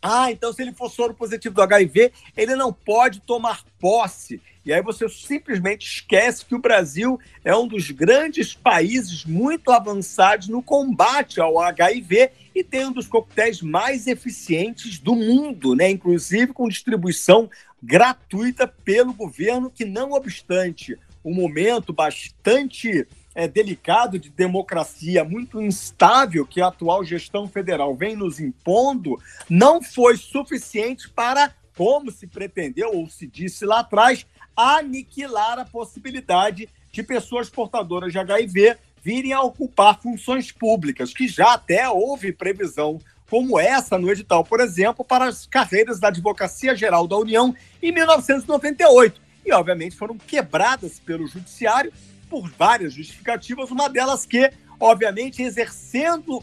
ah, 0.00 0.30
então 0.30 0.52
se 0.52 0.62
ele 0.62 0.72
for 0.72 0.90
soro 0.90 1.12
positivo 1.12 1.54
do 1.54 1.62
HIV, 1.62 2.12
ele 2.36 2.54
não 2.54 2.72
pode 2.72 3.20
tomar 3.20 3.62
posse. 3.78 4.40
E 4.64 4.72
aí 4.72 4.82
você 4.82 5.08
simplesmente 5.08 5.86
esquece 5.86 6.44
que 6.44 6.54
o 6.54 6.60
Brasil 6.60 7.20
é 7.44 7.54
um 7.54 7.68
dos 7.68 7.90
grandes 7.90 8.54
países 8.54 9.24
muito 9.24 9.70
avançados 9.70 10.48
no 10.48 10.62
combate 10.62 11.40
ao 11.40 11.60
HIV 11.60 12.30
e 12.56 12.64
tem 12.64 12.86
um 12.86 12.92
dos 12.92 13.06
coquetéis 13.06 13.60
mais 13.60 14.06
eficientes 14.06 14.98
do 14.98 15.14
mundo, 15.14 15.74
né? 15.74 15.90
Inclusive 15.90 16.54
com 16.54 16.66
distribuição 16.66 17.50
gratuita 17.82 18.66
pelo 18.66 19.12
governo, 19.12 19.70
que 19.70 19.84
não 19.84 20.12
obstante 20.12 20.98
um 21.22 21.34
momento 21.34 21.92
bastante 21.92 23.06
é, 23.34 23.46
delicado 23.46 24.18
de 24.18 24.30
democracia 24.30 25.22
muito 25.22 25.60
instável 25.60 26.46
que 26.46 26.62
a 26.62 26.68
atual 26.68 27.04
gestão 27.04 27.46
federal 27.46 27.94
vem 27.94 28.16
nos 28.16 28.40
impondo, 28.40 29.20
não 29.50 29.82
foi 29.82 30.16
suficiente 30.16 31.10
para, 31.10 31.54
como 31.76 32.10
se 32.10 32.26
pretendeu 32.26 32.90
ou 32.94 33.06
se 33.06 33.26
disse 33.26 33.66
lá 33.66 33.80
atrás, 33.80 34.26
aniquilar 34.56 35.58
a 35.58 35.66
possibilidade 35.66 36.70
de 36.90 37.02
pessoas 37.02 37.50
portadoras 37.50 38.12
de 38.12 38.18
HIV 38.18 38.78
virem 39.06 39.32
a 39.32 39.40
ocupar 39.40 40.02
funções 40.02 40.50
públicas, 40.50 41.14
que 41.14 41.28
já 41.28 41.54
até 41.54 41.88
houve 41.88 42.32
previsão 42.32 42.98
como 43.30 43.56
essa 43.56 43.96
no 43.96 44.10
edital, 44.10 44.42
por 44.42 44.58
exemplo, 44.58 45.04
para 45.04 45.26
as 45.26 45.46
carreiras 45.46 46.00
da 46.00 46.08
Advocacia 46.08 46.74
Geral 46.74 47.06
da 47.06 47.16
União 47.16 47.54
em 47.80 47.92
1998. 47.92 49.20
E, 49.44 49.52
obviamente, 49.52 49.94
foram 49.94 50.18
quebradas 50.18 50.98
pelo 50.98 51.28
Judiciário 51.28 51.92
por 52.28 52.50
várias 52.58 52.94
justificativas, 52.94 53.70
uma 53.70 53.88
delas 53.88 54.26
que, 54.26 54.50
obviamente, 54.80 55.40
exercendo 55.40 56.42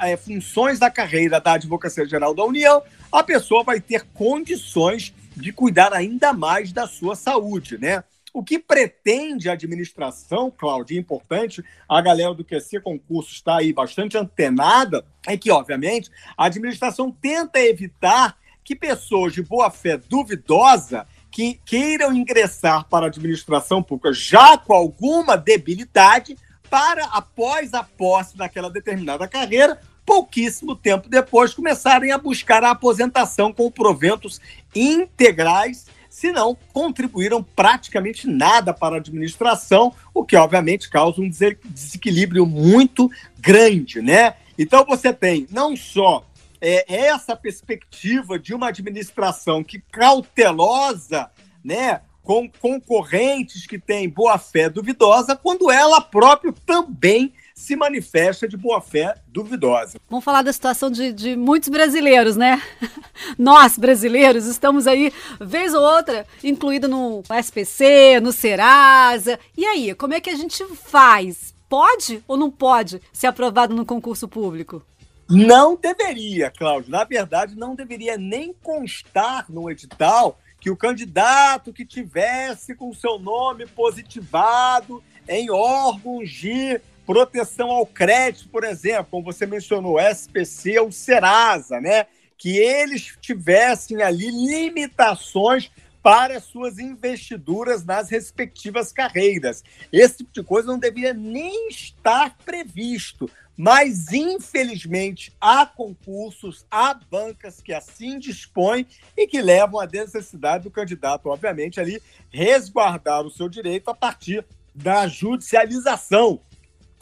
é, 0.00 0.16
funções 0.16 0.78
da 0.78 0.88
carreira 0.88 1.40
da 1.40 1.54
Advocacia 1.54 2.06
Geral 2.06 2.32
da 2.32 2.44
União, 2.44 2.84
a 3.10 3.24
pessoa 3.24 3.64
vai 3.64 3.80
ter 3.80 4.06
condições 4.14 5.12
de 5.36 5.52
cuidar 5.52 5.92
ainda 5.92 6.32
mais 6.32 6.72
da 6.72 6.86
sua 6.86 7.16
saúde, 7.16 7.76
né? 7.78 8.04
O 8.36 8.44
que 8.44 8.58
pretende 8.58 9.48
a 9.48 9.54
administração, 9.54 10.50
Cláudia, 10.50 11.00
importante, 11.00 11.64
a 11.88 12.02
galera 12.02 12.34
do 12.34 12.44
QC 12.44 12.80
Concurso 12.80 13.32
está 13.32 13.56
aí 13.56 13.72
bastante 13.72 14.18
antenada, 14.18 15.06
é 15.26 15.38
que, 15.38 15.50
obviamente, 15.50 16.10
a 16.36 16.44
administração 16.44 17.10
tenta 17.10 17.58
evitar 17.58 18.36
que 18.62 18.76
pessoas 18.76 19.32
de 19.32 19.42
boa 19.42 19.70
fé 19.70 19.96
duvidosa 19.96 21.06
que 21.30 21.58
queiram 21.64 22.12
ingressar 22.12 22.86
para 22.90 23.06
a 23.06 23.08
administração 23.08 23.82
pública 23.82 24.12
já 24.12 24.58
com 24.58 24.74
alguma 24.74 25.34
debilidade 25.34 26.36
para, 26.68 27.06
após 27.06 27.72
a 27.72 27.82
posse 27.82 28.36
daquela 28.36 28.68
determinada 28.68 29.26
carreira, 29.26 29.80
pouquíssimo 30.04 30.76
tempo 30.76 31.08
depois, 31.08 31.54
começarem 31.54 32.12
a 32.12 32.18
buscar 32.18 32.62
a 32.62 32.72
aposentação 32.72 33.50
com 33.50 33.70
proventos 33.70 34.42
integrais, 34.74 35.86
se 36.16 36.32
não 36.32 36.56
contribuíram 36.72 37.42
praticamente 37.42 38.26
nada 38.26 38.72
para 38.72 38.94
a 38.94 38.98
administração, 38.98 39.92
o 40.14 40.24
que 40.24 40.34
obviamente 40.34 40.88
causa 40.88 41.20
um 41.20 41.28
desequilíbrio 41.28 42.46
muito 42.46 43.10
grande, 43.38 44.00
né? 44.00 44.32
Então 44.58 44.82
você 44.86 45.12
tem 45.12 45.46
não 45.50 45.76
só 45.76 46.26
é, 46.58 46.86
essa 46.90 47.36
perspectiva 47.36 48.38
de 48.38 48.54
uma 48.54 48.68
administração 48.68 49.62
que 49.62 49.78
cautelosa, 49.92 51.30
né, 51.62 52.00
com 52.22 52.48
concorrentes 52.48 53.66
que 53.66 53.78
têm 53.78 54.08
boa 54.08 54.38
fé 54.38 54.70
duvidosa, 54.70 55.36
quando 55.36 55.70
ela 55.70 56.00
própria 56.00 56.54
também 56.64 57.34
se 57.56 57.74
manifesta 57.74 58.46
de 58.46 58.54
boa 58.54 58.82
fé 58.82 59.14
duvidosa. 59.26 59.98
Vamos 60.10 60.24
falar 60.24 60.42
da 60.42 60.52
situação 60.52 60.90
de, 60.90 61.10
de, 61.10 61.34
muitos 61.34 61.70
brasileiros, 61.70 62.36
né? 62.36 62.62
Nós, 63.38 63.78
brasileiros, 63.78 64.44
estamos 64.44 64.86
aí, 64.86 65.10
vez 65.40 65.72
ou 65.72 65.82
outra, 65.82 66.26
incluído 66.44 66.86
no 66.86 67.22
SPC, 67.42 68.20
no 68.20 68.30
Serasa. 68.30 69.40
E 69.56 69.64
aí, 69.64 69.94
como 69.94 70.12
é 70.12 70.20
que 70.20 70.28
a 70.28 70.36
gente 70.36 70.62
faz? 70.76 71.54
Pode 71.66 72.22
ou 72.28 72.36
não 72.36 72.50
pode 72.50 73.00
ser 73.10 73.26
aprovado 73.26 73.74
no 73.74 73.86
concurso 73.86 74.28
público? 74.28 74.84
Não 75.28 75.74
deveria, 75.74 76.50
Cláudio. 76.50 76.90
Na 76.90 77.04
verdade, 77.04 77.56
não 77.56 77.74
deveria 77.74 78.18
nem 78.18 78.52
constar 78.52 79.46
no 79.48 79.68
edital 79.70 80.38
que 80.60 80.70
o 80.70 80.76
candidato 80.76 81.72
que 81.72 81.86
tivesse 81.86 82.76
com 82.76 82.92
seu 82.92 83.18
nome 83.18 83.66
positivado 83.66 85.02
em 85.28 85.50
órgãos 85.50 86.30
de 86.30 86.80
proteção 87.06 87.70
ao 87.70 87.86
crédito, 87.86 88.48
por 88.48 88.64
exemplo, 88.64 89.06
como 89.10 89.24
você 89.24 89.46
mencionou, 89.46 90.00
SPC 90.00 90.78
ou 90.80 90.90
Serasa, 90.90 91.80
né? 91.80 92.06
Que 92.36 92.58
eles 92.58 93.16
tivessem 93.20 94.02
ali 94.02 94.30
limitações 94.30 95.70
para 96.02 96.40
suas 96.40 96.78
investiduras 96.78 97.84
nas 97.84 98.10
respectivas 98.10 98.92
carreiras. 98.92 99.64
Esse 99.92 100.18
tipo 100.18 100.30
de 100.32 100.42
coisa 100.42 100.68
não 100.68 100.78
deveria 100.78 101.14
nem 101.14 101.68
estar 101.68 102.36
previsto. 102.44 103.30
Mas, 103.56 104.12
infelizmente, 104.12 105.32
há 105.40 105.64
concursos, 105.64 106.66
há 106.70 106.92
bancas 107.10 107.62
que 107.62 107.72
assim 107.72 108.18
dispõem 108.18 108.86
e 109.16 109.26
que 109.26 109.40
levam 109.40 109.80
à 109.80 109.86
necessidade 109.86 110.64
do 110.64 110.70
candidato, 110.70 111.26
obviamente, 111.30 111.80
ali 111.80 112.00
resguardar 112.30 113.22
o 113.22 113.30
seu 113.30 113.48
direito 113.48 113.88
a 113.90 113.94
partir 113.94 114.44
da 114.74 115.08
judicialização. 115.08 116.40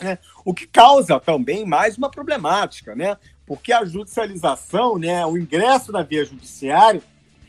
Né? 0.03 0.19
O 0.45 0.53
que 0.53 0.67
causa 0.67 1.21
também 1.21 1.65
mais 1.65 1.97
uma 1.97 2.11
problemática, 2.11 2.95
né? 2.95 3.17
Porque 3.47 3.73
a 3.73 3.85
judicialização, 3.85 4.99
né, 4.99 5.25
o 5.27 5.37
ingresso 5.37 5.93
na 5.93 6.03
via 6.03 6.25
judiciária, 6.25 7.03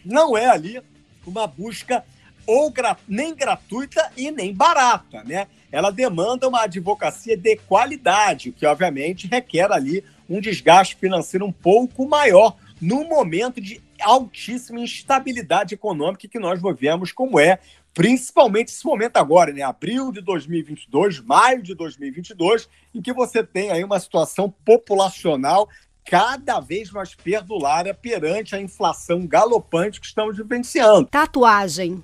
não 0.03 0.37
é 0.37 0.45
ali 0.45 0.81
uma 1.25 1.47
busca 1.47 2.03
ou 2.45 2.69
gra 2.69 2.95
nem 3.07 3.33
gratuita 3.33 4.11
e 4.15 4.29
nem 4.29 4.53
barata, 4.53 5.23
né? 5.23 5.47
Ela 5.71 5.91
demanda 5.91 6.47
uma 6.47 6.63
advocacia 6.63 7.35
de 7.35 7.55
qualidade, 7.55 8.49
o 8.49 8.53
que 8.53 8.65
obviamente 8.65 9.27
requer 9.27 9.71
ali 9.71 10.03
um 10.29 10.39
desgaste 10.39 10.95
financeiro 10.95 11.45
um 11.45 11.51
pouco 11.51 12.07
maior 12.07 12.55
no 12.79 13.03
momento 13.05 13.59
de 13.59 13.81
altíssima 13.99 14.79
instabilidade 14.79 15.73
econômica 15.73 16.27
que 16.27 16.39
nós 16.39 16.61
vivemos, 16.61 17.11
como 17.11 17.39
é 17.39 17.59
principalmente 17.95 18.67
esse 18.67 18.85
momento 18.85 19.15
agora, 19.15 19.53
né? 19.53 19.61
Abril 19.61 20.11
de 20.11 20.21
2022, 20.21 21.21
maio 21.21 21.63
de 21.63 21.73
2022, 21.73 22.69
em 22.93 23.01
que 23.01 23.13
você 23.13 23.41
tem 23.41 23.71
aí 23.71 23.83
uma 23.83 23.99
situação 23.99 24.53
populacional 24.63 25.69
cada 26.03 26.59
vez 26.59 26.91
mais 26.91 27.15
perdulária 27.15 27.93
perante 27.93 28.53
a 28.53 28.61
inflação 28.61 29.25
galopante 29.25 29.99
que 29.99 30.05
estamos 30.05 30.37
vivenciando. 30.37 31.07
Tatuagem. 31.07 32.03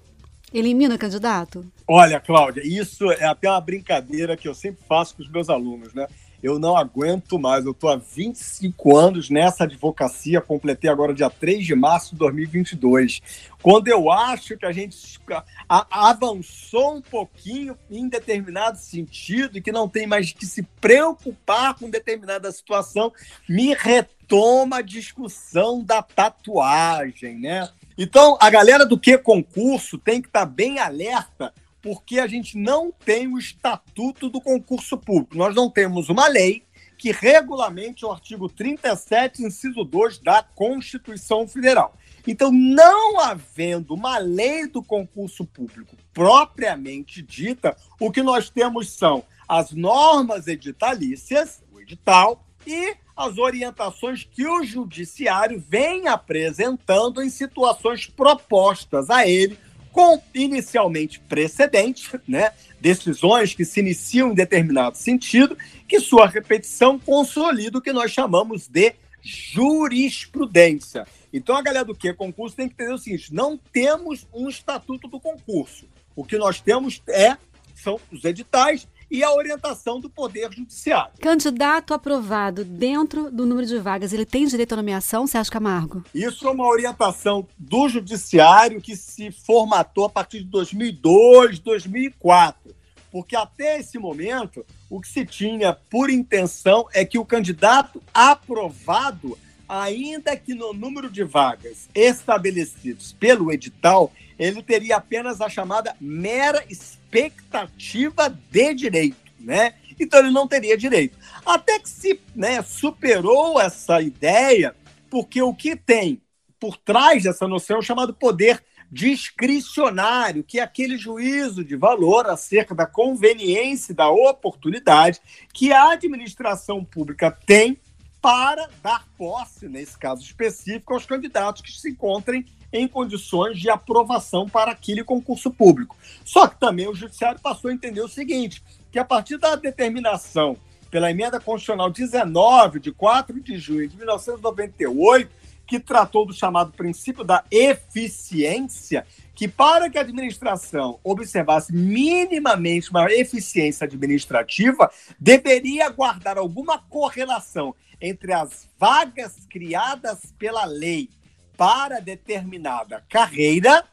Elimina 0.53 0.97
candidato? 0.97 1.65
Olha, 1.87 2.19
Cláudia, 2.19 2.61
isso 2.65 3.11
é 3.11 3.25
até 3.25 3.49
uma 3.49 3.61
brincadeira 3.61 4.35
que 4.35 4.47
eu 4.47 4.55
sempre 4.55 4.83
faço 4.87 5.15
com 5.15 5.21
os 5.21 5.29
meus 5.29 5.49
alunos, 5.49 5.93
né? 5.93 6.07
Eu 6.41 6.59
não 6.59 6.75
aguento 6.75 7.37
mais. 7.37 7.65
Eu 7.65 7.71
estou 7.71 7.89
há 7.89 7.95
25 7.95 8.97
anos 8.97 9.29
nessa 9.29 9.63
advocacia, 9.63 10.41
completei 10.41 10.89
agora 10.89 11.13
dia 11.13 11.29
3 11.29 11.65
de 11.65 11.75
março 11.75 12.11
de 12.11 12.19
2022. 12.19 13.21
Quando 13.61 13.87
eu 13.87 14.11
acho 14.11 14.57
que 14.57 14.65
a 14.65 14.71
gente 14.71 15.19
avançou 15.67 16.95
um 16.95 17.01
pouquinho 17.01 17.77
em 17.89 18.09
determinado 18.09 18.77
sentido 18.77 19.57
e 19.57 19.61
que 19.61 19.71
não 19.71 19.87
tem 19.87 20.07
mais 20.07 20.31
que 20.31 20.45
se 20.45 20.63
preocupar 20.79 21.75
com 21.75 21.89
determinada 21.89 22.51
situação, 22.51 23.13
me 23.47 23.73
retoma 23.73 24.77
a 24.77 24.81
discussão 24.81 25.83
da 25.83 26.01
tatuagem, 26.01 27.39
né? 27.39 27.69
Então, 27.97 28.37
a 28.41 28.49
galera 28.49 28.85
do 28.85 28.97
que 28.97 29.17
concurso 29.17 29.97
tem 29.97 30.21
que 30.21 30.27
estar 30.27 30.39
tá 30.39 30.45
bem 30.45 30.79
alerta 30.79 31.53
porque 31.81 32.19
a 32.19 32.27
gente 32.27 32.57
não 32.57 32.91
tem 32.91 33.27
o 33.27 33.39
estatuto 33.39 34.29
do 34.29 34.39
concurso 34.39 34.97
público. 34.97 35.37
Nós 35.37 35.55
não 35.55 35.69
temos 35.69 36.09
uma 36.09 36.27
lei 36.27 36.63
que 36.97 37.11
regulamente 37.11 38.05
o 38.05 38.11
artigo 38.11 38.47
37, 38.47 39.43
inciso 39.43 39.83
2 39.83 40.19
da 40.19 40.43
Constituição 40.43 41.47
Federal. 41.47 41.97
Então, 42.27 42.51
não 42.51 43.19
havendo 43.19 43.95
uma 43.95 44.19
lei 44.19 44.67
do 44.67 44.83
concurso 44.83 45.43
público 45.43 45.95
propriamente 46.13 47.23
dita, 47.23 47.75
o 47.99 48.11
que 48.11 48.21
nós 48.21 48.51
temos 48.51 48.91
são 48.91 49.23
as 49.49 49.71
normas 49.71 50.45
editalícias, 50.47 51.63
o 51.73 51.81
edital, 51.81 52.45
e 52.67 52.95
as 53.17 53.37
orientações 53.37 54.23
que 54.23 54.47
o 54.47 54.63
judiciário 54.63 55.63
vem 55.67 56.07
apresentando 56.07 57.21
em 57.21 57.29
situações 57.29 58.05
propostas 58.05 59.09
a 59.09 59.27
ele 59.27 59.57
com 59.91 60.21
inicialmente 60.33 61.19
precedentes, 61.19 62.09
né, 62.27 62.51
decisões 62.79 63.53
que 63.53 63.65
se 63.65 63.79
iniciam 63.79 64.31
em 64.31 64.35
determinado 64.35 64.97
sentido, 64.97 65.57
que 65.87 65.99
sua 65.99 66.27
repetição 66.27 66.97
consolida 66.97 67.77
o 67.77 67.81
que 67.81 67.91
nós 67.93 68.11
chamamos 68.11 68.67
de 68.67 68.93
jurisprudência. 69.21 71.05
Então 71.33 71.55
a 71.55 71.61
galera 71.61 71.85
do 71.85 71.95
que 71.95 72.13
concurso 72.13 72.55
tem 72.55 72.67
que 72.67 72.73
entender 72.73 72.93
o 72.93 72.97
seguinte: 72.97 73.33
não 73.33 73.57
temos 73.57 74.27
um 74.33 74.49
estatuto 74.49 75.07
do 75.07 75.19
concurso. 75.19 75.85
O 76.15 76.25
que 76.25 76.37
nós 76.37 76.59
temos 76.59 77.01
é 77.07 77.37
são 77.75 77.99
os 78.11 78.25
editais 78.25 78.87
e 79.11 79.25
a 79.25 79.33
orientação 79.33 79.99
do 79.99 80.09
Poder 80.09 80.49
Judiciário. 80.53 81.11
Candidato 81.19 81.93
aprovado 81.93 82.63
dentro 82.63 83.29
do 83.29 83.45
número 83.45 83.67
de 83.67 83.77
vagas, 83.77 84.13
ele 84.13 84.25
tem 84.25 84.45
direito 84.45 84.71
à 84.71 84.77
nomeação, 84.77 85.27
Sérgio 85.27 85.51
Camargo? 85.51 86.01
Isso 86.15 86.47
é 86.47 86.51
uma 86.51 86.65
orientação 86.65 87.45
do 87.57 87.89
Judiciário 87.89 88.79
que 88.79 88.95
se 88.95 89.29
formatou 89.29 90.05
a 90.05 90.09
partir 90.09 90.39
de 90.39 90.45
2002, 90.45 91.59
2004. 91.59 92.73
Porque 93.11 93.35
até 93.35 93.77
esse 93.77 93.99
momento, 93.99 94.65
o 94.89 95.01
que 95.01 95.09
se 95.09 95.25
tinha 95.25 95.73
por 95.73 96.09
intenção 96.09 96.87
é 96.93 97.03
que 97.03 97.19
o 97.19 97.25
candidato 97.25 98.01
aprovado, 98.13 99.37
ainda 99.67 100.37
que 100.37 100.53
no 100.53 100.71
número 100.71 101.09
de 101.09 101.25
vagas 101.25 101.89
estabelecidos 101.93 103.11
pelo 103.11 103.51
edital, 103.51 104.13
ele 104.41 104.63
teria 104.63 104.95
apenas 104.97 105.39
a 105.39 105.47
chamada 105.47 105.95
mera 106.01 106.65
expectativa 106.67 108.27
de 108.49 108.73
direito, 108.73 109.31
né? 109.39 109.75
Então 109.99 110.19
ele 110.19 110.31
não 110.31 110.47
teria 110.47 110.75
direito. 110.75 111.15
Até 111.45 111.77
que 111.77 111.87
se 111.87 112.19
né, 112.35 112.59
superou 112.63 113.61
essa 113.61 114.01
ideia, 114.01 114.75
porque 115.11 115.43
o 115.43 115.53
que 115.53 115.75
tem 115.75 116.19
por 116.59 116.75
trás 116.75 117.23
dessa 117.23 117.47
noção 117.47 117.75
é 117.75 117.79
o 117.79 117.83
chamado 117.83 118.15
poder 118.15 118.63
discricionário, 118.91 120.43
que 120.43 120.59
é 120.59 120.63
aquele 120.63 120.97
juízo 120.97 121.63
de 121.63 121.75
valor 121.75 122.27
acerca 122.27 122.75
da 122.75 122.85
conveniência 122.85 123.93
e 123.93 123.95
da 123.95 124.09
oportunidade 124.09 125.21
que 125.53 125.71
a 125.71 125.91
administração 125.91 126.83
pública 126.83 127.31
tem 127.31 127.79
para 128.21 128.69
dar 128.83 129.07
posse, 129.17 129.67
nesse 129.67 129.97
caso 129.97 130.21
específico, 130.21 130.93
aos 130.93 131.05
candidatos 131.05 131.61
que 131.61 131.71
se 131.71 131.89
encontrem 131.89 132.45
em 132.71 132.87
condições 132.87 133.59
de 133.59 133.69
aprovação 133.69 134.47
para 134.47 134.71
aquele 134.71 135.03
concurso 135.03 135.51
público. 135.51 135.97
Só 136.23 136.47
que 136.47 136.59
também 136.59 136.87
o 136.87 136.93
Judiciário 136.95 137.41
passou 137.41 137.69
a 137.69 137.73
entender 137.73 138.01
o 138.01 138.07
seguinte: 138.07 138.63
que 138.91 138.99
a 138.99 139.05
partir 139.05 139.37
da 139.37 139.55
determinação 139.55 140.55
pela 140.89 141.09
emenda 141.09 141.39
constitucional 141.39 141.89
19, 141.89 142.79
de 142.79 142.91
4 142.91 143.39
de 143.39 143.57
junho 143.57 143.87
de 143.87 143.97
1998, 143.97 145.31
que 145.71 145.79
tratou 145.79 146.25
do 146.25 146.33
chamado 146.33 146.73
princípio 146.73 147.23
da 147.23 147.45
eficiência, 147.49 149.07
que 149.33 149.47
para 149.47 149.89
que 149.89 149.97
a 149.97 150.01
administração 150.01 150.99
observasse 151.01 151.71
minimamente 151.73 152.89
uma 152.89 153.09
eficiência 153.09 153.85
administrativa, 153.85 154.91
deveria 155.17 155.87
guardar 155.87 156.37
alguma 156.37 156.77
correlação 156.77 157.73
entre 158.01 158.33
as 158.33 158.67
vagas 158.77 159.47
criadas 159.49 160.33
pela 160.37 160.65
lei 160.65 161.09
para 161.55 162.01
determinada 162.01 163.01
carreira 163.07 163.85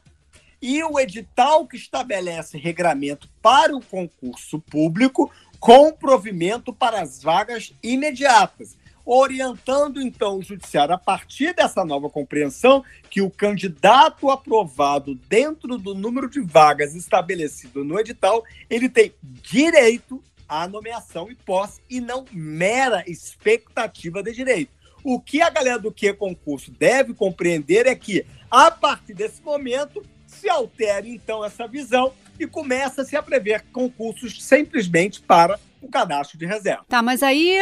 e 0.61 0.83
o 0.83 0.99
edital 0.99 1.65
que 1.65 1.77
estabelece 1.77 2.57
regramento 2.57 3.29
para 3.41 3.73
o 3.73 3.81
concurso 3.81 4.59
público 4.59 5.31
com 5.61 5.93
provimento 5.93 6.73
para 6.73 7.01
as 7.01 7.23
vagas 7.23 7.73
imediatas, 7.81 8.77
orientando 9.11 9.99
então 9.99 10.37
o 10.37 10.43
judiciário 10.43 10.93
a 10.93 10.97
partir 10.97 11.55
dessa 11.55 11.83
nova 11.83 12.11
compreensão 12.11 12.83
que 13.09 13.23
o 13.23 13.31
candidato 13.31 14.29
aprovado 14.29 15.15
dentro 15.27 15.79
do 15.79 15.95
número 15.95 16.29
de 16.29 16.39
vagas 16.39 16.93
estabelecido 16.93 17.83
no 17.83 17.99
edital, 17.99 18.43
ele 18.69 18.87
tem 18.87 19.11
direito 19.41 20.23
à 20.47 20.67
nomeação 20.67 21.31
e 21.31 21.33
posse 21.33 21.81
e 21.89 21.99
não 21.99 22.23
mera 22.31 23.03
expectativa 23.07 24.21
de 24.21 24.31
direito. 24.31 24.71
O 25.03 25.19
que 25.19 25.41
a 25.41 25.49
galera 25.49 25.79
do 25.79 25.91
que 25.91 26.13
concurso 26.13 26.69
deve 26.69 27.15
compreender 27.15 27.87
é 27.87 27.95
que, 27.95 28.23
a 28.51 28.69
partir 28.69 29.15
desse 29.15 29.41
momento, 29.41 30.05
se 30.27 30.47
altere 30.47 31.09
então 31.09 31.43
essa 31.43 31.67
visão 31.67 32.13
e 32.39 32.45
começa-se 32.45 33.15
a 33.15 33.23
prever 33.23 33.65
concursos 33.73 34.43
simplesmente 34.43 35.19
para 35.19 35.59
o 35.81 35.87
cadastro 35.87 36.37
de 36.37 36.45
reserva. 36.45 36.85
Tá, 36.87 37.01
mas 37.01 37.23
aí 37.23 37.57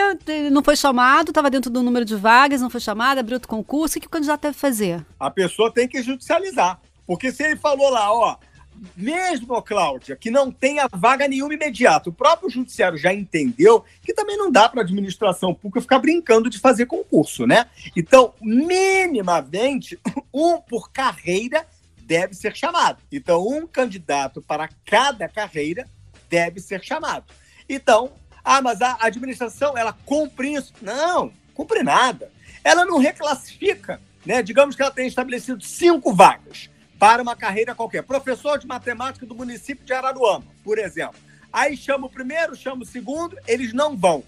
não 0.52 0.64
foi 0.64 0.76
chamado, 0.76 1.30
estava 1.30 1.50
dentro 1.50 1.70
do 1.70 1.84
número 1.84 2.06
de 2.06 2.16
vagas, 2.16 2.62
não 2.62 2.70
foi 2.70 2.82
chamado, 2.82 3.20
abriu 3.20 3.36
outro 3.36 3.50
concurso, 3.50 3.98
o 3.98 4.02
que 4.02 4.08
o 4.08 4.10
candidato 4.10 4.42
deve 4.42 4.58
fazer? 4.58 5.06
A 5.20 5.30
pessoa 5.30 5.72
tem 5.72 5.88
que 5.88 6.02
judicializar. 6.02 6.80
Porque 7.06 7.32
se 7.32 7.42
ele 7.44 7.56
falou 7.56 7.90
lá, 7.90 8.12
ó, 8.12 8.38
mesmo, 8.96 9.62
Cláudia, 9.62 10.16
que 10.16 10.30
não 10.30 10.52
tenha 10.52 10.88
vaga 10.92 11.28
nenhuma 11.28 11.54
imediata, 11.54 12.10
o 12.10 12.14
próprio 12.14 12.50
judiciário 12.50 12.98
já 12.98 13.14
entendeu 13.14 13.84
que 14.04 14.14
também 14.14 14.38
não 14.38 14.52
dá 14.52 14.68
para 14.70 14.82
a 14.82 14.84
administração 14.84 15.54
pública 15.54 15.82
ficar 15.82 16.00
brincando 16.00 16.50
de 16.50 16.60
fazer 16.60 16.86
concurso, 16.86 17.48
né? 17.48 17.66
Então, 17.96 18.34
minimamente, 18.42 20.00
um 20.34 20.60
por 20.60 20.92
carreira 20.92 21.66
deve 22.02 22.34
ser 22.34 22.56
chamado. 22.56 23.00
Então, 23.12 23.48
um 23.48 23.66
candidato 23.66 24.42
para 24.42 24.70
cada 24.86 25.28
carreira 25.28 25.88
deve 26.30 26.60
ser 26.60 26.84
chamado. 26.84 27.26
Então, 27.70 28.14
ah, 28.44 28.62
mas 28.62 28.82
a 28.82 28.98
administração, 29.02 29.78
ela 29.78 29.94
cumpre 30.06 30.54
isso? 30.54 30.74
Não, 30.82 31.32
cumpre 31.54 31.84
nada. 31.84 32.32
Ela 32.64 32.86
não 32.86 32.98
reclassifica, 32.98 34.02
né? 34.26 34.42
Digamos 34.42 34.76
que 34.76 34.82
ela 34.82 34.92
tem 34.92 35.08
estabelecido 35.08 35.64
cinco 35.64 36.14
vagas 36.14 36.70
para 36.98 37.22
uma 37.22 37.36
carreira 37.36 37.76
qualquer. 37.76 38.04
Professor 38.04 38.58
de 38.58 38.66
matemática 38.66 39.26
do 39.26 39.36
município 39.36 39.86
de 39.86 39.94
Araruama, 39.94 40.46
por 40.64 40.78
exemplo. 40.78 41.20
Aí 41.52 41.76
chama 41.76 42.08
o 42.08 42.10
primeiro, 42.10 42.56
chama 42.56 42.84
o 42.84 42.86
segundo, 42.86 43.38
eles 43.48 43.74
não 43.74 43.96
vão. 43.96 44.24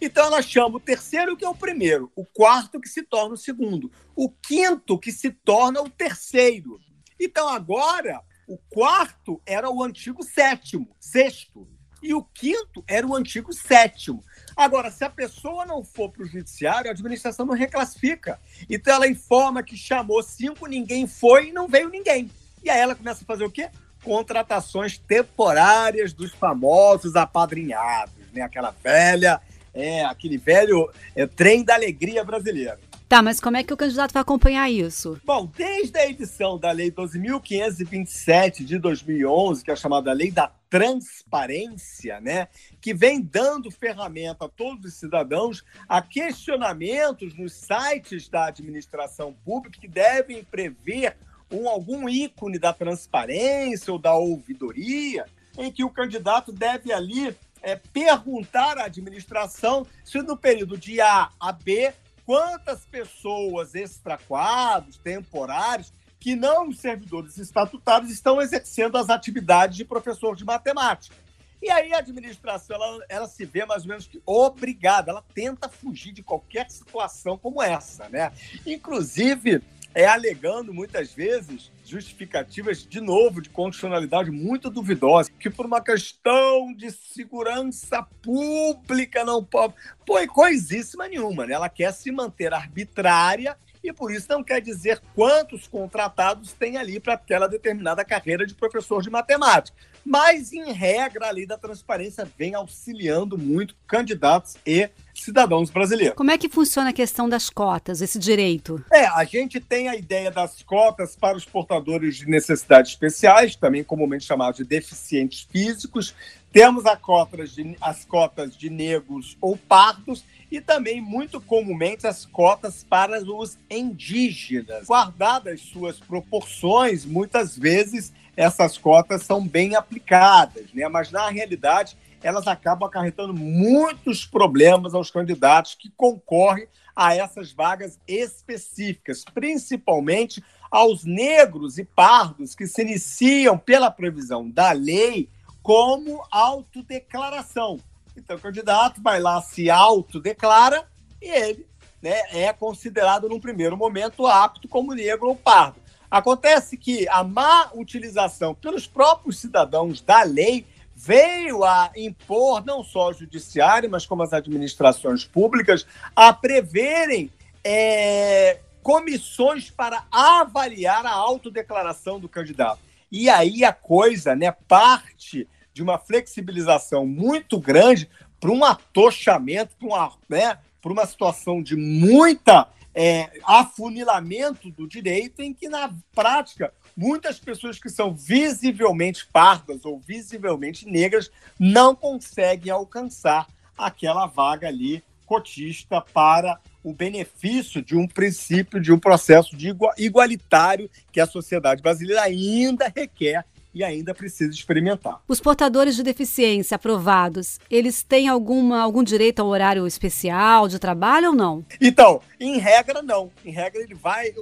Então 0.00 0.26
ela 0.26 0.40
chama 0.40 0.76
o 0.76 0.80
terceiro, 0.80 1.36
que 1.36 1.44
é 1.44 1.48
o 1.48 1.54
primeiro, 1.54 2.10
o 2.14 2.24
quarto, 2.24 2.80
que 2.80 2.88
se 2.88 3.02
torna 3.02 3.34
o 3.34 3.38
segundo, 3.38 3.90
o 4.14 4.30
quinto, 4.30 4.98
que 4.98 5.10
se 5.10 5.30
torna 5.30 5.82
o 5.82 5.90
terceiro. 5.90 6.78
Então 7.18 7.48
agora, 7.48 8.20
o 8.46 8.56
quarto 8.70 9.42
era 9.44 9.68
o 9.68 9.82
antigo 9.82 10.22
sétimo, 10.22 10.94
sexto, 11.00 11.68
e 12.02 12.14
o 12.14 12.22
quinto 12.22 12.84
era 12.86 13.06
o 13.06 13.14
antigo 13.14 13.52
sétimo. 13.52 14.22
Agora, 14.56 14.90
se 14.90 15.04
a 15.04 15.10
pessoa 15.10 15.64
não 15.64 15.84
for 15.84 16.10
para 16.10 16.22
o 16.22 16.26
judiciário, 16.26 16.88
a 16.88 16.92
administração 16.92 17.46
não 17.46 17.54
reclassifica. 17.54 18.40
Então 18.68 18.94
ela 18.94 19.08
informa 19.08 19.62
que 19.62 19.76
chamou 19.76 20.22
cinco, 20.22 20.66
ninguém 20.66 21.06
foi 21.06 21.48
e 21.48 21.52
não 21.52 21.68
veio 21.68 21.88
ninguém. 21.88 22.30
E 22.62 22.70
aí 22.70 22.80
ela 22.80 22.94
começa 22.94 23.22
a 23.22 23.26
fazer 23.26 23.44
o 23.44 23.50
quê? 23.50 23.68
contratações 24.02 24.98
temporárias 24.98 26.12
dos 26.12 26.32
famosos 26.32 27.16
apadrinhados, 27.16 28.14
né? 28.32 28.42
Aquela 28.42 28.70
velha, 28.70 29.40
é, 29.74 30.04
aquele 30.04 30.38
velho 30.38 30.90
é, 31.14 31.26
trem 31.26 31.64
da 31.64 31.74
alegria 31.74 32.24
brasileira. 32.24 32.78
Tá, 33.08 33.22
mas 33.22 33.40
como 33.40 33.56
é 33.56 33.64
que 33.64 33.72
o 33.72 33.76
candidato 33.76 34.12
vai 34.12 34.20
acompanhar 34.20 34.70
isso? 34.70 35.18
Bom, 35.24 35.50
desde 35.56 35.98
a 35.98 36.06
edição 36.06 36.58
da 36.58 36.70
Lei 36.70 36.90
12.527 36.90 38.64
de 38.64 38.78
2011, 38.78 39.64
que 39.64 39.70
é 39.70 39.72
a 39.72 39.76
chamada 39.76 40.12
Lei 40.12 40.30
da 40.30 40.50
Transparência, 40.70 42.20
né, 42.20 42.48
que 42.80 42.92
vem 42.92 43.22
dando 43.22 43.70
ferramenta 43.70 44.44
a 44.44 44.48
todos 44.48 44.84
os 44.84 44.98
cidadãos 44.98 45.64
a 45.88 46.02
questionamentos 46.02 47.36
nos 47.36 47.52
sites 47.52 48.28
da 48.28 48.46
administração 48.46 49.34
pública 49.44 49.80
que 49.80 49.88
devem 49.88 50.44
prever 50.44 51.16
um, 51.50 51.68
algum 51.68 52.08
ícone 52.08 52.58
da 52.58 52.72
transparência 52.72 53.92
ou 53.92 53.98
da 53.98 54.14
ouvidoria, 54.14 55.26
em 55.56 55.72
que 55.72 55.82
o 55.82 55.90
candidato 55.90 56.52
deve 56.52 56.92
ali 56.92 57.34
é, 57.62 57.76
perguntar 57.76 58.78
à 58.78 58.84
administração 58.84 59.86
se 60.04 60.20
no 60.22 60.36
período 60.36 60.76
de 60.76 61.00
A 61.00 61.30
a 61.40 61.52
B 61.52 61.92
quantas 62.24 62.84
pessoas 62.84 63.74
extraquados, 63.74 64.98
temporários, 64.98 65.92
que 66.18 66.34
não 66.34 66.68
os 66.68 66.78
servidores 66.78 67.38
estatutários 67.38 68.10
estão 68.10 68.40
exercendo 68.40 68.96
as 68.96 69.10
atividades 69.10 69.76
de 69.76 69.84
professor 69.84 70.34
de 70.34 70.44
matemática. 70.44 71.14
E 71.60 71.70
aí 71.70 71.92
a 71.92 71.98
administração 71.98 72.76
ela, 72.76 73.04
ela 73.08 73.28
se 73.28 73.44
vê 73.44 73.64
mais 73.64 73.82
ou 73.82 73.88
menos 73.88 74.06
que 74.06 74.22
obrigada, 74.24 75.10
ela 75.10 75.24
tenta 75.34 75.68
fugir 75.68 76.12
de 76.12 76.22
qualquer 76.22 76.70
situação 76.70 77.36
como 77.36 77.60
essa, 77.60 78.08
né? 78.08 78.32
Inclusive, 78.64 79.60
é 79.94 80.06
alegando 80.06 80.72
muitas 80.72 81.12
vezes 81.12 81.72
justificativas, 81.84 82.86
de 82.86 83.00
novo, 83.00 83.40
de 83.40 83.48
condicionalidade 83.48 84.30
muito 84.30 84.70
duvidosa, 84.70 85.30
que 85.40 85.50
por 85.50 85.66
uma 85.66 85.80
questão 85.80 86.72
de 86.72 86.92
segurança 86.92 88.02
pública 88.22 89.24
não 89.24 89.42
pode. 89.42 89.74
Pô, 90.06 90.14
coisíssima 90.28 91.08
nenhuma, 91.08 91.46
né? 91.46 91.54
Ela 91.54 91.68
quer 91.68 91.92
se 91.92 92.12
manter 92.12 92.54
arbitrária 92.54 93.56
e 93.82 93.92
por 93.92 94.12
isso 94.12 94.26
não 94.28 94.42
quer 94.42 94.60
dizer 94.60 95.00
quantos 95.14 95.66
contratados 95.66 96.52
tem 96.52 96.76
ali 96.76 96.98
para 97.00 97.14
aquela 97.14 97.48
determinada 97.48 98.04
carreira 98.04 98.46
de 98.46 98.54
professor 98.54 99.02
de 99.02 99.10
matemática. 99.10 99.76
Mas, 100.04 100.52
em 100.52 100.72
regra, 100.72 101.28
a 101.28 101.30
lei 101.30 101.46
da 101.46 101.58
transparência 101.58 102.28
vem 102.38 102.54
auxiliando 102.54 103.36
muito 103.36 103.76
candidatos 103.86 104.56
e 104.66 104.88
cidadãos 105.22 105.70
brasileiros. 105.70 106.16
Como 106.16 106.30
é 106.30 106.38
que 106.38 106.48
funciona 106.48 106.90
a 106.90 106.92
questão 106.92 107.28
das 107.28 107.50
cotas, 107.50 108.00
esse 108.00 108.18
direito? 108.18 108.84
É, 108.92 109.06
a 109.06 109.24
gente 109.24 109.60
tem 109.60 109.88
a 109.88 109.96
ideia 109.96 110.30
das 110.30 110.62
cotas 110.62 111.16
para 111.16 111.36
os 111.36 111.44
portadores 111.44 112.16
de 112.16 112.26
necessidades 112.26 112.92
especiais, 112.92 113.56
também 113.56 113.84
comumente 113.84 114.24
chamados 114.24 114.58
de 114.58 114.64
deficientes 114.64 115.46
físicos. 115.50 116.14
Temos 116.52 116.84
cotas 117.02 117.54
de, 117.54 117.76
as 117.80 118.04
cotas 118.04 118.56
de 118.56 118.70
negros 118.70 119.36
ou 119.40 119.56
pardos 119.56 120.24
e 120.50 120.60
também, 120.60 121.00
muito 121.00 121.40
comumente, 121.40 122.06
as 122.06 122.24
cotas 122.24 122.82
para 122.82 123.22
os 123.22 123.58
indígenas. 123.70 124.86
Guardadas 124.86 125.60
suas 125.60 125.98
proporções, 125.98 127.04
muitas 127.04 127.56
vezes 127.56 128.12
essas 128.34 128.78
cotas 128.78 129.24
são 129.24 129.46
bem 129.46 129.74
aplicadas, 129.74 130.66
né? 130.72 130.88
mas 130.88 131.10
na 131.10 131.28
realidade 131.28 131.96
elas 132.22 132.46
acabam 132.46 132.88
acarretando 132.88 133.34
muitos 133.34 134.26
problemas 134.26 134.94
aos 134.94 135.10
candidatos 135.10 135.74
que 135.74 135.90
concorrem 135.90 136.66
a 136.94 137.14
essas 137.14 137.52
vagas 137.52 137.98
específicas, 138.08 139.24
principalmente 139.24 140.42
aos 140.70 141.04
negros 141.04 141.78
e 141.78 141.84
pardos 141.84 142.54
que 142.54 142.66
se 142.66 142.82
iniciam 142.82 143.56
pela 143.56 143.90
previsão 143.90 144.50
da 144.50 144.72
lei 144.72 145.28
como 145.62 146.22
autodeclaração. 146.30 147.78
Então, 148.16 148.36
o 148.36 148.40
candidato 148.40 149.00
vai 149.00 149.20
lá, 149.20 149.40
se 149.40 149.70
autodeclara 149.70 150.88
e 151.22 151.28
ele 151.28 151.66
né, 152.02 152.22
é 152.32 152.52
considerado, 152.52 153.28
num 153.28 153.40
primeiro 153.40 153.76
momento, 153.76 154.26
apto 154.26 154.68
como 154.68 154.94
negro 154.94 155.28
ou 155.28 155.36
pardo. 155.36 155.80
Acontece 156.10 156.76
que 156.76 157.06
a 157.08 157.22
má 157.22 157.70
utilização 157.74 158.54
pelos 158.54 158.86
próprios 158.86 159.38
cidadãos 159.38 160.00
da 160.00 160.22
lei 160.22 160.66
veio 161.00 161.62
a 161.62 161.92
impor, 161.96 162.64
não 162.66 162.82
só 162.82 163.10
o 163.10 163.12
judiciário, 163.12 163.88
mas 163.88 164.04
como 164.04 164.24
as 164.24 164.32
administrações 164.32 165.24
públicas, 165.24 165.86
a 166.14 166.32
preverem 166.32 167.30
é, 167.62 168.58
comissões 168.82 169.70
para 169.70 170.04
avaliar 170.10 171.06
a 171.06 171.12
autodeclaração 171.12 172.18
do 172.18 172.28
candidato. 172.28 172.80
E 173.12 173.30
aí 173.30 173.64
a 173.64 173.72
coisa 173.72 174.34
né, 174.34 174.50
parte 174.66 175.48
de 175.72 175.84
uma 175.84 175.98
flexibilização 175.98 177.06
muito 177.06 177.60
grande 177.60 178.10
para 178.40 178.50
um 178.50 178.64
atochamento, 178.64 179.76
para 179.78 179.86
uma, 179.86 180.12
né, 180.28 180.58
uma 180.84 181.06
situação 181.06 181.62
de 181.62 181.76
muita 181.76 182.66
é, 182.92 183.30
afunilamento 183.44 184.68
do 184.70 184.88
direito, 184.88 185.42
em 185.42 185.54
que, 185.54 185.68
na 185.68 185.94
prática, 186.12 186.72
muitas 186.98 187.38
pessoas 187.38 187.78
que 187.78 187.88
são 187.88 188.12
visivelmente 188.12 189.24
pardas 189.32 189.84
ou 189.84 190.00
visivelmente 190.00 190.84
negras 190.84 191.30
não 191.56 191.94
conseguem 191.94 192.72
alcançar 192.72 193.46
aquela 193.76 194.26
vaga 194.26 194.66
ali 194.66 195.04
cotista 195.24 196.00
para 196.00 196.58
o 196.82 196.92
benefício 196.92 197.80
de 197.82 197.96
um 197.96 198.08
princípio, 198.08 198.80
de 198.80 198.92
um 198.92 198.98
processo 198.98 199.56
de 199.56 199.72
igualitário 199.96 200.90
que 201.12 201.20
a 201.20 201.26
sociedade 201.26 201.82
brasileira 201.82 202.22
ainda 202.22 202.92
requer 202.94 203.44
e 203.72 203.84
ainda 203.84 204.12
precisa 204.12 204.50
experimentar. 204.50 205.20
Os 205.28 205.38
portadores 205.38 205.94
de 205.94 206.02
deficiência 206.02 206.74
aprovados, 206.74 207.60
eles 207.70 208.02
têm 208.02 208.26
alguma, 208.26 208.80
algum 208.80 209.04
direito 209.04 209.40
ao 209.40 209.46
horário 209.46 209.86
especial 209.86 210.66
de 210.66 210.80
trabalho 210.80 211.28
ou 211.28 211.34
não? 211.36 211.64
Então, 211.80 212.20
em 212.40 212.58
regra, 212.58 213.02
não. 213.02 213.30
Em 213.44 213.52
regra, 213.52 213.80
ele 213.80 213.94
vai 213.94 214.32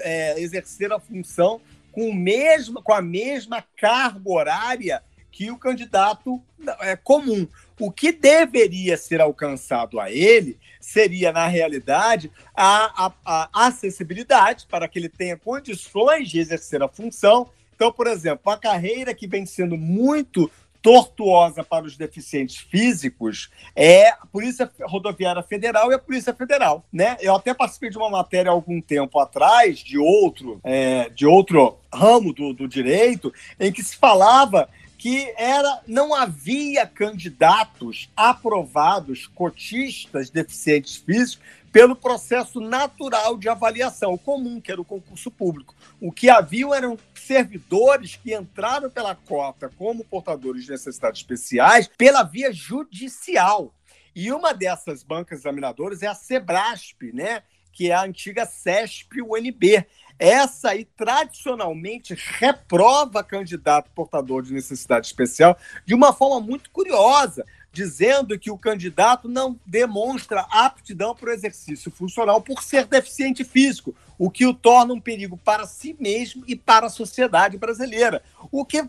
é, 0.00 0.40
exercer 0.40 0.90
a 0.92 1.00
função 1.00 1.60
com, 1.96 2.12
mesmo, 2.12 2.82
com 2.82 2.92
a 2.92 3.00
mesma 3.00 3.64
carga 3.74 4.20
horária 4.30 5.02
que 5.32 5.50
o 5.50 5.56
candidato 5.56 6.42
é, 6.80 6.94
comum. 6.94 7.48
O 7.80 7.90
que 7.90 8.12
deveria 8.12 8.98
ser 8.98 9.18
alcançado 9.18 9.98
a 9.98 10.12
ele 10.12 10.58
seria, 10.78 11.32
na 11.32 11.46
realidade, 11.46 12.30
a, 12.54 13.06
a, 13.06 13.12
a 13.24 13.66
acessibilidade 13.66 14.66
para 14.66 14.86
que 14.86 14.98
ele 14.98 15.08
tenha 15.08 15.38
condições 15.38 16.28
de 16.28 16.38
exercer 16.38 16.82
a 16.82 16.88
função 16.88 17.50
então, 17.76 17.92
por 17.92 18.06
exemplo, 18.06 18.50
a 18.50 18.56
carreira 18.56 19.14
que 19.14 19.26
vem 19.26 19.44
sendo 19.44 19.76
muito 19.76 20.50
tortuosa 20.86 21.64
para 21.64 21.84
os 21.84 21.96
deficientes 21.96 22.58
físicos 22.58 23.50
é 23.74 24.10
a 24.10 24.24
Polícia 24.30 24.70
Rodoviária 24.82 25.42
Federal 25.42 25.90
e 25.90 25.96
a 25.96 25.98
Polícia 25.98 26.32
Federal, 26.32 26.84
né? 26.92 27.16
Eu 27.20 27.34
até 27.34 27.52
participei 27.52 27.90
de 27.90 27.98
uma 27.98 28.08
matéria 28.08 28.52
algum 28.52 28.80
tempo 28.80 29.18
atrás 29.18 29.80
de 29.80 29.98
outro, 29.98 30.60
é, 30.62 31.10
de 31.10 31.26
outro 31.26 31.76
ramo 31.92 32.32
do, 32.32 32.52
do 32.52 32.68
direito, 32.68 33.34
em 33.58 33.72
que 33.72 33.82
se 33.82 33.96
falava 33.96 34.68
que 34.96 35.34
era 35.36 35.80
não 35.88 36.14
havia 36.14 36.86
candidatos 36.86 38.08
aprovados 38.16 39.26
cotistas 39.26 40.30
deficientes 40.30 40.94
físicos 40.94 41.44
pelo 41.76 41.94
processo 41.94 42.58
natural 42.58 43.36
de 43.36 43.50
avaliação 43.50 44.16
comum, 44.16 44.58
que 44.62 44.72
era 44.72 44.80
o 44.80 44.84
concurso 44.84 45.30
público. 45.30 45.74
O 46.00 46.10
que 46.10 46.30
haviam 46.30 46.74
eram 46.74 46.98
servidores 47.14 48.16
que 48.16 48.34
entraram 48.34 48.88
pela 48.88 49.14
cota 49.14 49.70
como 49.76 50.02
portadores 50.02 50.64
de 50.64 50.70
necessidades 50.70 51.20
especiais 51.20 51.86
pela 51.86 52.22
via 52.22 52.50
judicial. 52.50 53.74
E 54.14 54.32
uma 54.32 54.54
dessas 54.54 55.02
bancas 55.02 55.40
examinadoras 55.40 56.02
é 56.02 56.06
a 56.06 56.14
Sebrasp, 56.14 57.12
né? 57.12 57.42
que 57.70 57.90
é 57.90 57.94
a 57.94 58.04
antiga 58.04 58.46
CESP-UNB. 58.46 59.84
Essa 60.18 60.70
aí, 60.70 60.86
tradicionalmente, 60.86 62.16
reprova 62.38 63.22
candidato 63.22 63.90
portador 63.90 64.42
de 64.42 64.54
necessidade 64.54 65.08
especial 65.08 65.58
de 65.84 65.94
uma 65.94 66.14
forma 66.14 66.40
muito 66.40 66.70
curiosa 66.70 67.44
dizendo 67.76 68.38
que 68.38 68.50
o 68.50 68.56
candidato 68.56 69.28
não 69.28 69.60
demonstra 69.66 70.46
aptidão 70.50 71.14
para 71.14 71.28
o 71.28 71.32
exercício 71.32 71.90
funcional 71.90 72.40
por 72.40 72.62
ser 72.62 72.86
deficiente 72.86 73.44
físico, 73.44 73.94
o 74.18 74.30
que 74.30 74.46
o 74.46 74.54
torna 74.54 74.94
um 74.94 75.00
perigo 75.00 75.36
para 75.36 75.66
si 75.66 75.94
mesmo 76.00 76.42
e 76.46 76.56
para 76.56 76.86
a 76.86 76.90
sociedade 76.90 77.58
brasileira. 77.58 78.22
O 78.50 78.64
que 78.64 78.82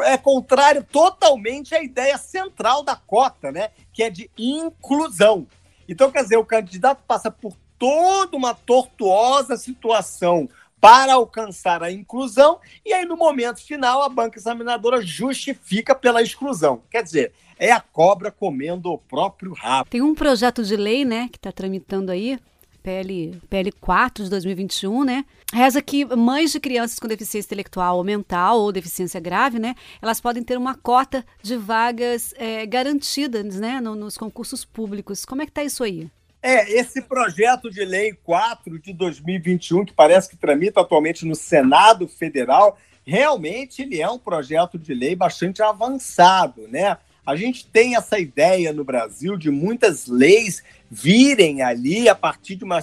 é 0.00 0.16
contrário 0.16 0.82
totalmente 0.82 1.74
à 1.74 1.82
ideia 1.82 2.16
central 2.16 2.82
da 2.82 2.96
cota, 2.96 3.52
né? 3.52 3.68
que 3.92 4.02
é 4.02 4.08
de 4.08 4.30
inclusão. 4.38 5.46
Então, 5.86 6.10
quer 6.10 6.22
dizer, 6.22 6.38
o 6.38 6.46
candidato 6.46 7.02
passa 7.06 7.30
por 7.30 7.54
toda 7.78 8.34
uma 8.34 8.54
tortuosa 8.54 9.58
situação 9.58 10.48
para 10.84 11.14
alcançar 11.14 11.82
a 11.82 11.90
inclusão, 11.90 12.60
e 12.84 12.92
aí 12.92 13.06
no 13.06 13.16
momento 13.16 13.64
final 13.64 14.02
a 14.02 14.08
banca 14.10 14.38
examinadora 14.38 15.00
justifica 15.00 15.94
pela 15.94 16.20
exclusão. 16.20 16.82
Quer 16.90 17.02
dizer, 17.02 17.32
é 17.58 17.72
a 17.72 17.80
cobra 17.80 18.30
comendo 18.30 18.92
o 18.92 18.98
próprio 18.98 19.54
rabo. 19.54 19.88
Tem 19.88 20.02
um 20.02 20.14
projeto 20.14 20.62
de 20.62 20.76
lei, 20.76 21.02
né, 21.02 21.30
que 21.32 21.38
está 21.38 21.50
tramitando 21.50 22.12
aí, 22.12 22.38
PL, 22.82 23.40
PL 23.48 23.72
4 23.72 24.24
de 24.24 24.28
2021, 24.28 25.04
né? 25.04 25.24
Reza 25.50 25.80
que 25.80 26.04
mães 26.04 26.52
de 26.52 26.60
crianças 26.60 26.98
com 26.98 27.08
deficiência 27.08 27.48
intelectual 27.48 27.96
ou 27.96 28.04
mental 28.04 28.60
ou 28.60 28.70
deficiência 28.70 29.18
grave, 29.18 29.58
né? 29.58 29.74
Elas 30.02 30.20
podem 30.20 30.42
ter 30.42 30.58
uma 30.58 30.74
cota 30.74 31.24
de 31.42 31.56
vagas 31.56 32.34
é, 32.36 32.66
garantidas, 32.66 33.58
né? 33.58 33.80
No, 33.80 33.94
nos 33.94 34.18
concursos 34.18 34.66
públicos. 34.66 35.24
Como 35.24 35.40
é 35.40 35.46
que 35.46 35.52
tá 35.52 35.64
isso 35.64 35.82
aí? 35.82 36.10
É, 36.46 36.70
esse 36.70 37.00
projeto 37.00 37.70
de 37.70 37.82
lei 37.86 38.12
4 38.22 38.78
de 38.78 38.92
2021, 38.92 39.82
que 39.86 39.94
parece 39.94 40.28
que 40.28 40.36
tramita 40.36 40.82
atualmente 40.82 41.24
no 41.24 41.34
Senado 41.34 42.06
Federal, 42.06 42.78
realmente 43.02 43.80
ele 43.80 43.98
é 43.98 44.10
um 44.10 44.18
projeto 44.18 44.78
de 44.78 44.92
lei 44.92 45.16
bastante 45.16 45.62
avançado, 45.62 46.68
né? 46.68 46.98
A 47.24 47.34
gente 47.34 47.66
tem 47.66 47.96
essa 47.96 48.18
ideia 48.18 48.74
no 48.74 48.84
Brasil 48.84 49.38
de 49.38 49.50
muitas 49.50 50.06
leis 50.06 50.62
virem 50.90 51.62
ali 51.62 52.10
a 52.10 52.14
partir 52.14 52.56
de 52.56 52.64
uma 52.64 52.80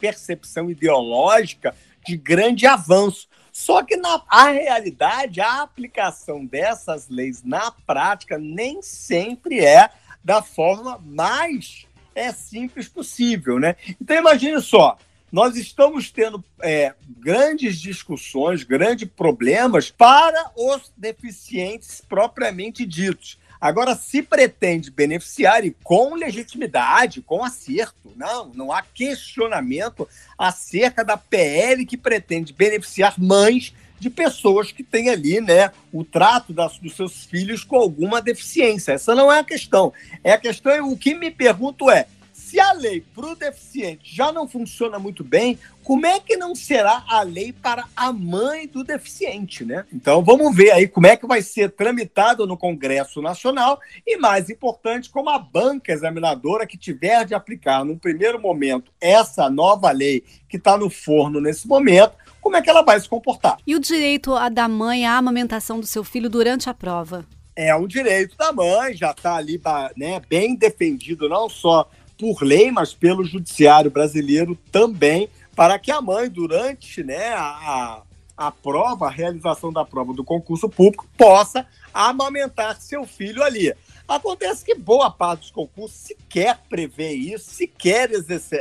percepção 0.00 0.68
ideológica 0.68 1.72
de 2.04 2.16
grande 2.16 2.66
avanço. 2.66 3.28
Só 3.52 3.84
que 3.84 3.96
na 3.96 4.24
a 4.28 4.50
realidade, 4.50 5.40
a 5.40 5.62
aplicação 5.62 6.44
dessas 6.44 7.08
leis 7.08 7.44
na 7.44 7.70
prática 7.70 8.36
nem 8.38 8.82
sempre 8.82 9.64
é 9.64 9.88
da 10.24 10.42
forma 10.42 10.98
mais 10.98 11.86
é 12.14 12.32
simples 12.32 12.88
possível, 12.88 13.58
né? 13.58 13.76
Então 14.00 14.16
imagine 14.16 14.60
só, 14.60 14.98
nós 15.32 15.56
estamos 15.56 16.10
tendo 16.10 16.44
é, 16.62 16.94
grandes 17.18 17.80
discussões, 17.80 18.62
grandes 18.62 19.08
problemas 19.08 19.90
para 19.90 20.52
os 20.56 20.92
deficientes 20.96 22.00
propriamente 22.08 22.86
ditos. 22.86 23.38
Agora, 23.60 23.94
se 23.94 24.22
pretende 24.22 24.90
beneficiar 24.90 25.64
e 25.64 25.74
com 25.82 26.14
legitimidade, 26.14 27.22
com 27.22 27.42
acerto, 27.42 28.12
não, 28.14 28.52
não 28.54 28.70
há 28.70 28.82
questionamento 28.82 30.06
acerca 30.36 31.02
da 31.02 31.16
PL 31.16 31.86
que 31.86 31.96
pretende 31.96 32.52
beneficiar 32.52 33.18
mães 33.18 33.72
de 33.98 34.10
pessoas 34.10 34.72
que 34.72 34.82
têm 34.82 35.08
ali, 35.08 35.40
né, 35.40 35.70
o 35.92 36.04
trato 36.04 36.52
das, 36.52 36.78
dos 36.78 36.94
seus 36.94 37.24
filhos 37.24 37.64
com 37.64 37.76
alguma 37.76 38.20
deficiência. 38.20 38.92
Essa 38.92 39.14
não 39.14 39.32
é 39.32 39.38
a 39.38 39.44
questão. 39.44 39.92
É 40.22 40.32
a 40.32 40.38
questão, 40.38 40.90
o 40.90 40.96
que 40.96 41.14
me 41.14 41.30
pergunto 41.30 41.90
é, 41.90 42.06
se 42.54 42.60
a 42.60 42.72
lei 42.72 43.00
para 43.00 43.26
o 43.26 43.34
deficiente 43.34 44.14
já 44.14 44.32
não 44.32 44.46
funciona 44.46 44.98
muito 44.98 45.24
bem, 45.24 45.58
como 45.82 46.06
é 46.06 46.20
que 46.20 46.36
não 46.36 46.54
será 46.54 47.04
a 47.08 47.22
lei 47.22 47.52
para 47.52 47.84
a 47.96 48.12
mãe 48.12 48.66
do 48.66 48.84
deficiente, 48.84 49.64
né? 49.64 49.84
Então 49.92 50.22
vamos 50.22 50.54
ver 50.54 50.70
aí 50.70 50.86
como 50.86 51.06
é 51.06 51.16
que 51.16 51.26
vai 51.26 51.42
ser 51.42 51.70
tramitado 51.70 52.46
no 52.46 52.56
Congresso 52.56 53.20
Nacional 53.20 53.80
e, 54.06 54.16
mais 54.16 54.50
importante, 54.50 55.10
como 55.10 55.30
a 55.30 55.38
banca 55.38 55.92
examinadora 55.92 56.66
que 56.66 56.78
tiver 56.78 57.24
de 57.24 57.34
aplicar 57.34 57.84
num 57.84 57.98
primeiro 57.98 58.40
momento 58.40 58.92
essa 59.00 59.50
nova 59.50 59.90
lei 59.90 60.22
que 60.48 60.56
está 60.56 60.76
no 60.76 60.88
forno 60.88 61.40
nesse 61.40 61.66
momento, 61.66 62.14
como 62.44 62.58
é 62.58 62.62
que 62.62 62.68
ela 62.68 62.82
vai 62.82 63.00
se 63.00 63.08
comportar. 63.08 63.56
E 63.66 63.74
o 63.74 63.80
direito 63.80 64.34
da 64.50 64.68
mãe 64.68 65.06
à 65.06 65.16
amamentação 65.16 65.80
do 65.80 65.86
seu 65.86 66.04
filho 66.04 66.28
durante 66.28 66.68
a 66.68 66.74
prova? 66.74 67.24
É 67.56 67.74
um 67.74 67.86
direito 67.86 68.36
da 68.36 68.52
mãe, 68.52 68.94
já 68.94 69.12
está 69.12 69.36
ali 69.36 69.58
né, 69.96 70.20
bem 70.28 70.54
defendido, 70.54 71.26
não 71.26 71.48
só 71.48 71.88
por 72.18 72.42
lei, 72.42 72.70
mas 72.70 72.92
pelo 72.92 73.24
judiciário 73.24 73.90
brasileiro 73.90 74.58
também, 74.70 75.30
para 75.56 75.78
que 75.78 75.90
a 75.90 76.02
mãe, 76.02 76.28
durante 76.28 77.02
né, 77.02 77.28
a, 77.28 78.02
a 78.36 78.50
prova, 78.50 79.06
a 79.06 79.10
realização 79.10 79.72
da 79.72 79.84
prova 79.84 80.12
do 80.12 80.22
concurso 80.22 80.68
público, 80.68 81.08
possa 81.16 81.66
amamentar 81.94 82.78
seu 82.78 83.06
filho 83.06 83.42
ali. 83.42 83.72
Acontece 84.06 84.62
que 84.66 84.74
boa 84.74 85.10
parte 85.10 85.40
dos 85.40 85.50
concursos 85.50 85.96
sequer 85.96 86.58
prevê 86.68 87.12
isso, 87.12 87.50
sequer 87.50 88.10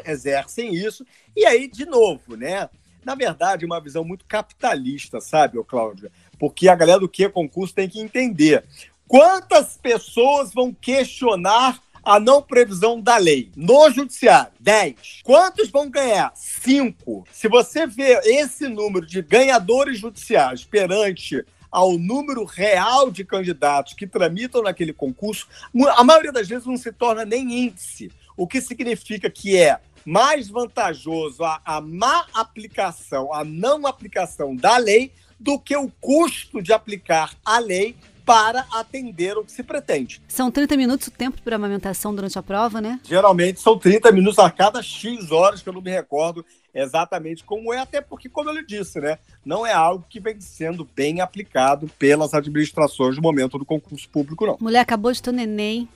exercem 0.06 0.74
isso, 0.74 1.06
e 1.36 1.46
aí, 1.46 1.67
de 1.67 1.86
novo, 1.86 2.38
né? 2.38 2.69
Na 3.06 3.16
verdade, 3.16 3.66
uma 3.66 3.80
visão 3.80 4.04
muito 4.04 4.26
capitalista, 4.26 5.20
sabe, 5.20 5.58
ô 5.58 5.63
Cláudia? 5.63 6.12
Porque 6.39 6.68
a 6.68 6.76
galera 6.76 7.00
do 7.00 7.10
que 7.10 7.28
concurso 7.30 7.74
tem 7.74 7.89
que 7.89 8.00
entender. 8.00 8.63
Quantas 9.08 9.78
pessoas 9.78 10.54
vão 10.54 10.74
questionar 10.74 11.80
a 12.04 12.20
não 12.20 12.42
previsão 12.42 13.00
da 13.00 13.18
lei 13.18 13.50
no 13.56 13.89
judiciário, 13.89 14.52
10. 14.60 15.22
Quantos 15.24 15.70
vão 15.70 15.89
ganhar? 15.89 16.34
5. 16.36 17.26
Se 17.32 17.48
você 17.48 17.88
vê 17.88 18.20
esse 18.26 18.68
número 18.68 19.06
de 19.06 19.22
ganhadores 19.22 20.00
judiciais 20.00 20.66
perante 20.66 21.46
ao 21.72 21.98
número 21.98 22.44
real 22.44 23.10
de 23.10 23.24
candidatos 23.24 23.94
que 23.94 24.06
tramitam 24.06 24.62
naquele 24.62 24.94
concurso, 24.94 25.48
a 25.96 26.04
maioria 26.04 26.32
das 26.32 26.48
vezes 26.48 26.68
não 26.68 26.78
se 26.78 26.92
torna 26.92 27.26
nem 27.26 27.66
índice, 27.66 28.12
o 28.38 28.46
que 28.46 28.62
significa 28.62 29.30
que 29.30 29.58
é 29.58 29.80
mais 30.06 30.50
vantajoso 30.50 31.44
a, 31.44 31.62
a 31.66 31.82
má 31.82 32.26
aplicação, 32.34 33.34
a 33.34 33.44
não 33.44 33.86
aplicação 33.88 34.56
da 34.56 34.78
lei, 34.78 35.12
do 35.39 35.60
que 35.60 35.76
o 35.76 35.92
custo 36.00 36.62
de 36.62 36.72
aplicar 36.72 37.34
a 37.44 37.60
lei 37.60 37.96
para 38.26 38.66
atender 38.72 39.38
o 39.38 39.44
que 39.44 39.52
se 39.52 39.63
pretende. 39.63 40.22
São 40.28 40.50
30 40.50 40.78
minutos 40.78 41.08
o 41.08 41.12
tempo 41.12 41.42
para 41.42 41.58
amamentação 41.58 42.16
durante 42.16 42.39
a 42.39 42.44
prova, 42.44 42.80
né? 42.80 43.00
Geralmente 43.04 43.60
são 43.60 43.78
30 43.78 44.12
minutos 44.12 44.39
a 44.39 44.50
cada 44.50 44.82
X 44.82 45.32
horas, 45.32 45.62
que 45.62 45.68
eu 45.68 45.74
não 45.74 45.82
me 45.82 45.92
recordo 45.92 46.46
exatamente 46.74 47.44
como 47.44 47.74
é, 47.74 47.80
até 47.80 48.02
porque, 48.02 48.30
como 48.30 48.50
eu 48.50 48.56
lhe 48.56 48.66
disse, 48.66 49.00
né, 49.00 49.20
não 49.46 49.66
é 49.66 49.74
algo 49.74 50.06
que 50.10 50.20
vem 50.20 50.39
sendo 50.39 50.88
bem 50.96 51.22
aplicado 51.22 51.88
pelas 52.00 52.34
administrações 52.34 53.16
no 53.16 53.22
momento 53.22 53.60
do 53.60 53.66
concurso 53.66 54.10
público, 54.10 54.46
não. 54.46 54.58
Mulher 54.60 54.80
acabou 54.80 55.12
de 55.12 55.22
ter 55.22 55.30
um 55.30 55.34
neném, 55.34 55.88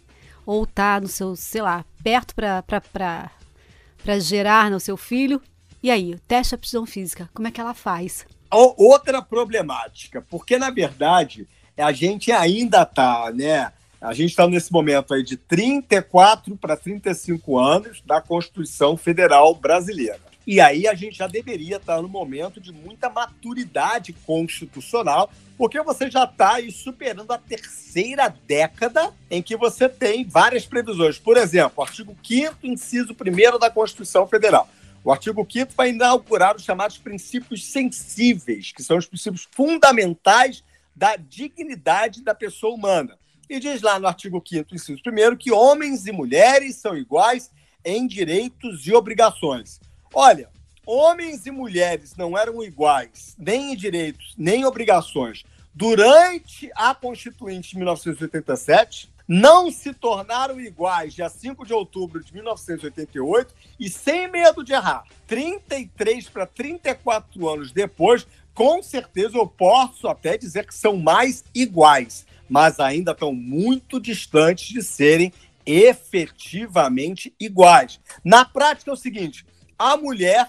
ou 0.46 0.68
tá 0.68 1.00
no 1.00 1.08
seu, 1.08 1.36
sei 1.36 1.62
lá, 1.62 1.84
perto 2.04 2.36
para 2.36 3.32
gerar 4.20 4.72
no 4.72 4.80
seu 4.80 4.98
filho. 4.98 5.42
E 5.82 5.92
aí, 5.92 6.18
teste 6.28 6.52
de 6.52 6.56
aptidão 6.56 6.86
física, 6.86 7.30
como 7.34 7.48
é 7.48 7.52
que 7.52 7.62
ela 7.62 7.74
faz? 7.74 8.26
Outra 8.52 9.22
problemática, 9.22 10.26
porque 10.30 10.58
na 10.58 10.70
verdade 10.70 11.48
a 11.78 11.92
gente 11.92 12.32
ainda 12.32 12.84
está, 12.84 13.32
né? 13.34 13.72
A 14.00 14.14
gente 14.14 14.30
está 14.30 14.48
nesse 14.48 14.72
momento 14.72 15.14
aí 15.14 15.24
de 15.24 15.38
34 15.38 16.56
para 16.58 16.78
35 16.78 17.58
anos 17.58 18.02
da 18.06 18.22
Constituição 18.22 18.96
Federal 18.96 19.54
Brasileira. 19.56 20.27
E 20.48 20.62
aí 20.62 20.88
a 20.88 20.94
gente 20.94 21.18
já 21.18 21.28
deveria 21.28 21.76
estar 21.76 22.02
no 22.02 22.08
momento 22.08 22.62
de 22.62 22.72
muita 22.72 23.10
maturidade 23.10 24.14
constitucional, 24.26 25.30
porque 25.58 25.82
você 25.82 26.10
já 26.10 26.24
está 26.24 26.56
superando 26.72 27.30
a 27.34 27.38
terceira 27.38 28.34
década 28.48 29.14
em 29.30 29.42
que 29.42 29.58
você 29.58 29.90
tem 29.90 30.24
várias 30.24 30.66
previsões. 30.66 31.20
Por 31.20 31.36
exemplo, 31.36 31.84
artigo 31.84 32.16
5 32.24 32.60
inciso 32.64 33.14
1 33.14 33.60
da 33.60 33.70
Constituição 33.70 34.26
Federal. 34.26 34.70
O 35.04 35.12
artigo 35.12 35.46
5 35.52 35.74
vai 35.76 35.90
inaugurar 35.90 36.56
os 36.56 36.64
chamados 36.64 36.98
princípios 36.98 37.66
sensíveis, 37.66 38.72
que 38.72 38.82
são 38.82 38.98
os 38.98 39.06
princípios 39.06 39.50
fundamentais 39.52 40.64
da 40.96 41.18
dignidade 41.18 42.24
da 42.24 42.34
pessoa 42.34 42.74
humana. 42.74 43.20
E 43.50 43.60
diz 43.60 43.82
lá 43.82 44.00
no 44.00 44.08
artigo 44.08 44.42
5 44.48 44.74
inciso 44.74 45.02
1 45.06 45.36
que 45.36 45.52
homens 45.52 46.08
e 46.08 46.14
mulheres 46.14 46.78
são 46.78 46.96
iguais 46.96 47.52
em 47.84 48.08
direitos 48.08 48.88
e 48.88 48.94
obrigações. 48.94 49.82
Olha, 50.20 50.50
homens 50.84 51.46
e 51.46 51.52
mulheres 51.52 52.16
não 52.16 52.36
eram 52.36 52.64
iguais, 52.64 53.36
nem 53.38 53.72
em 53.72 53.76
direitos, 53.76 54.34
nem 54.36 54.62
em 54.62 54.66
obrigações, 54.66 55.46
durante 55.76 56.72
a 56.74 56.96
Constituinte 56.96 57.70
de 57.70 57.76
1987, 57.76 59.12
não 59.28 59.70
se 59.70 59.94
tornaram 59.94 60.60
iguais 60.60 61.14
dia 61.14 61.30
5 61.30 61.64
de 61.64 61.72
outubro 61.72 62.24
de 62.24 62.34
1988 62.34 63.54
e, 63.80 63.92
sem 63.92 64.28
medo 64.28 64.64
de 64.64 64.74
errar, 64.74 65.04
33 65.28 66.30
para 66.30 66.48
34 66.48 67.48
anos 67.48 67.72
depois, 67.72 68.26
com 68.56 68.82
certeza 68.82 69.38
eu 69.38 69.46
posso 69.46 70.08
até 70.08 70.36
dizer 70.36 70.66
que 70.66 70.74
são 70.74 70.98
mais 70.98 71.44
iguais, 71.54 72.26
mas 72.50 72.80
ainda 72.80 73.12
estão 73.12 73.32
muito 73.32 74.00
distantes 74.00 74.70
de 74.70 74.82
serem 74.82 75.32
efetivamente 75.64 77.32
iguais. 77.40 78.00
Na 78.24 78.44
prática 78.44 78.90
é 78.90 78.94
o 78.96 78.98
seguinte: 78.98 79.46
a 79.78 79.96
mulher 79.98 80.48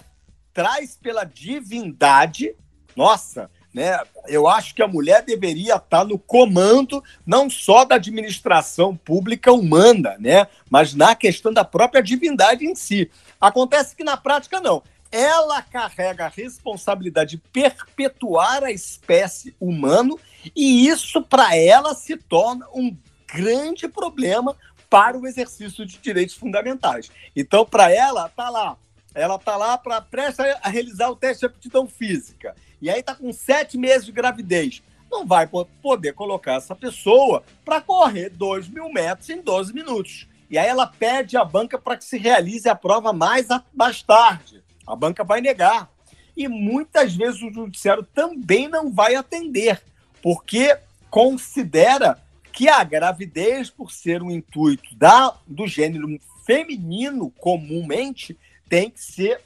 traz 0.53 0.97
pela 0.97 1.23
divindade, 1.23 2.55
nossa, 2.95 3.49
né? 3.73 3.99
Eu 4.27 4.47
acho 4.47 4.73
que 4.73 4.81
a 4.81 4.87
mulher 4.87 5.23
deveria 5.23 5.75
estar 5.75 6.03
no 6.03 6.17
comando 6.17 7.03
não 7.25 7.49
só 7.49 7.85
da 7.85 7.95
administração 7.95 8.95
pública 8.95 9.51
humana, 9.51 10.15
né? 10.19 10.47
Mas 10.69 10.93
na 10.93 11.15
questão 11.15 11.53
da 11.53 11.63
própria 11.63 12.01
divindade 12.01 12.65
em 12.65 12.75
si. 12.75 13.09
Acontece 13.39 13.95
que 13.95 14.03
na 14.03 14.17
prática 14.17 14.59
não 14.59 14.83
ela 15.11 15.61
carrega 15.61 16.25
a 16.25 16.29
responsabilidade 16.29 17.31
de 17.31 17.37
perpetuar 17.37 18.63
a 18.63 18.71
espécie 18.71 19.55
humana 19.59 20.13
e 20.55 20.87
isso 20.87 21.21
para 21.21 21.55
ela 21.55 21.95
se 21.95 22.15
torna 22.15 22.67
um 22.73 22.95
grande 23.27 23.87
problema 23.87 24.55
para 24.89 25.17
o 25.17 25.27
exercício 25.27 25.85
de 25.85 25.97
direitos 25.97 26.35
fundamentais. 26.35 27.11
Então, 27.35 27.65
para 27.65 27.91
ela, 27.91 28.29
tá 28.29 28.49
lá. 28.49 28.77
Ela 29.13 29.37
tá 29.39 29.55
lá 29.55 29.77
para 29.77 30.01
prestar 30.01 30.59
a 30.61 30.69
realizar 30.69 31.09
o 31.09 31.15
teste 31.15 31.41
de 31.41 31.45
aptidão 31.47 31.87
física. 31.87 32.55
E 32.81 32.89
aí 32.89 33.01
tá 33.01 33.15
com 33.15 33.31
sete 33.33 33.77
meses 33.77 34.05
de 34.05 34.11
gravidez. 34.11 34.81
Não 35.11 35.25
vai 35.25 35.49
poder 35.81 36.13
colocar 36.13 36.53
essa 36.53 36.75
pessoa 36.75 37.43
para 37.65 37.81
correr 37.81 38.29
2 38.29 38.69
mil 38.69 38.91
metros 38.91 39.29
em 39.29 39.41
12 39.41 39.73
minutos. 39.73 40.27
E 40.49 40.57
aí 40.57 40.67
ela 40.67 40.87
pede 40.87 41.37
à 41.37 41.43
banca 41.43 41.77
para 41.77 41.97
que 41.97 42.05
se 42.05 42.17
realize 42.17 42.67
a 42.69 42.75
prova 42.75 43.11
mais, 43.11 43.47
mais 43.73 44.01
tarde. 44.01 44.63
A 44.85 44.95
banca 44.95 45.23
vai 45.23 45.41
negar. 45.41 45.89
E 46.37 46.47
muitas 46.47 47.15
vezes 47.15 47.41
o 47.41 47.51
judiciário 47.51 48.03
também 48.03 48.67
não 48.67 48.91
vai 48.91 49.15
atender, 49.15 49.81
porque 50.21 50.77
considera 51.09 52.21
que 52.51 52.69
a 52.69 52.83
gravidez, 52.83 53.69
por 53.69 53.91
ser 53.91 54.23
um 54.23 54.31
intuito 54.31 54.95
da, 54.95 55.35
do 55.45 55.67
gênero 55.67 56.19
feminino 56.45 57.31
comumente, 57.39 58.37
tem 58.69 58.89
que 58.89 59.01
ser 59.01 59.41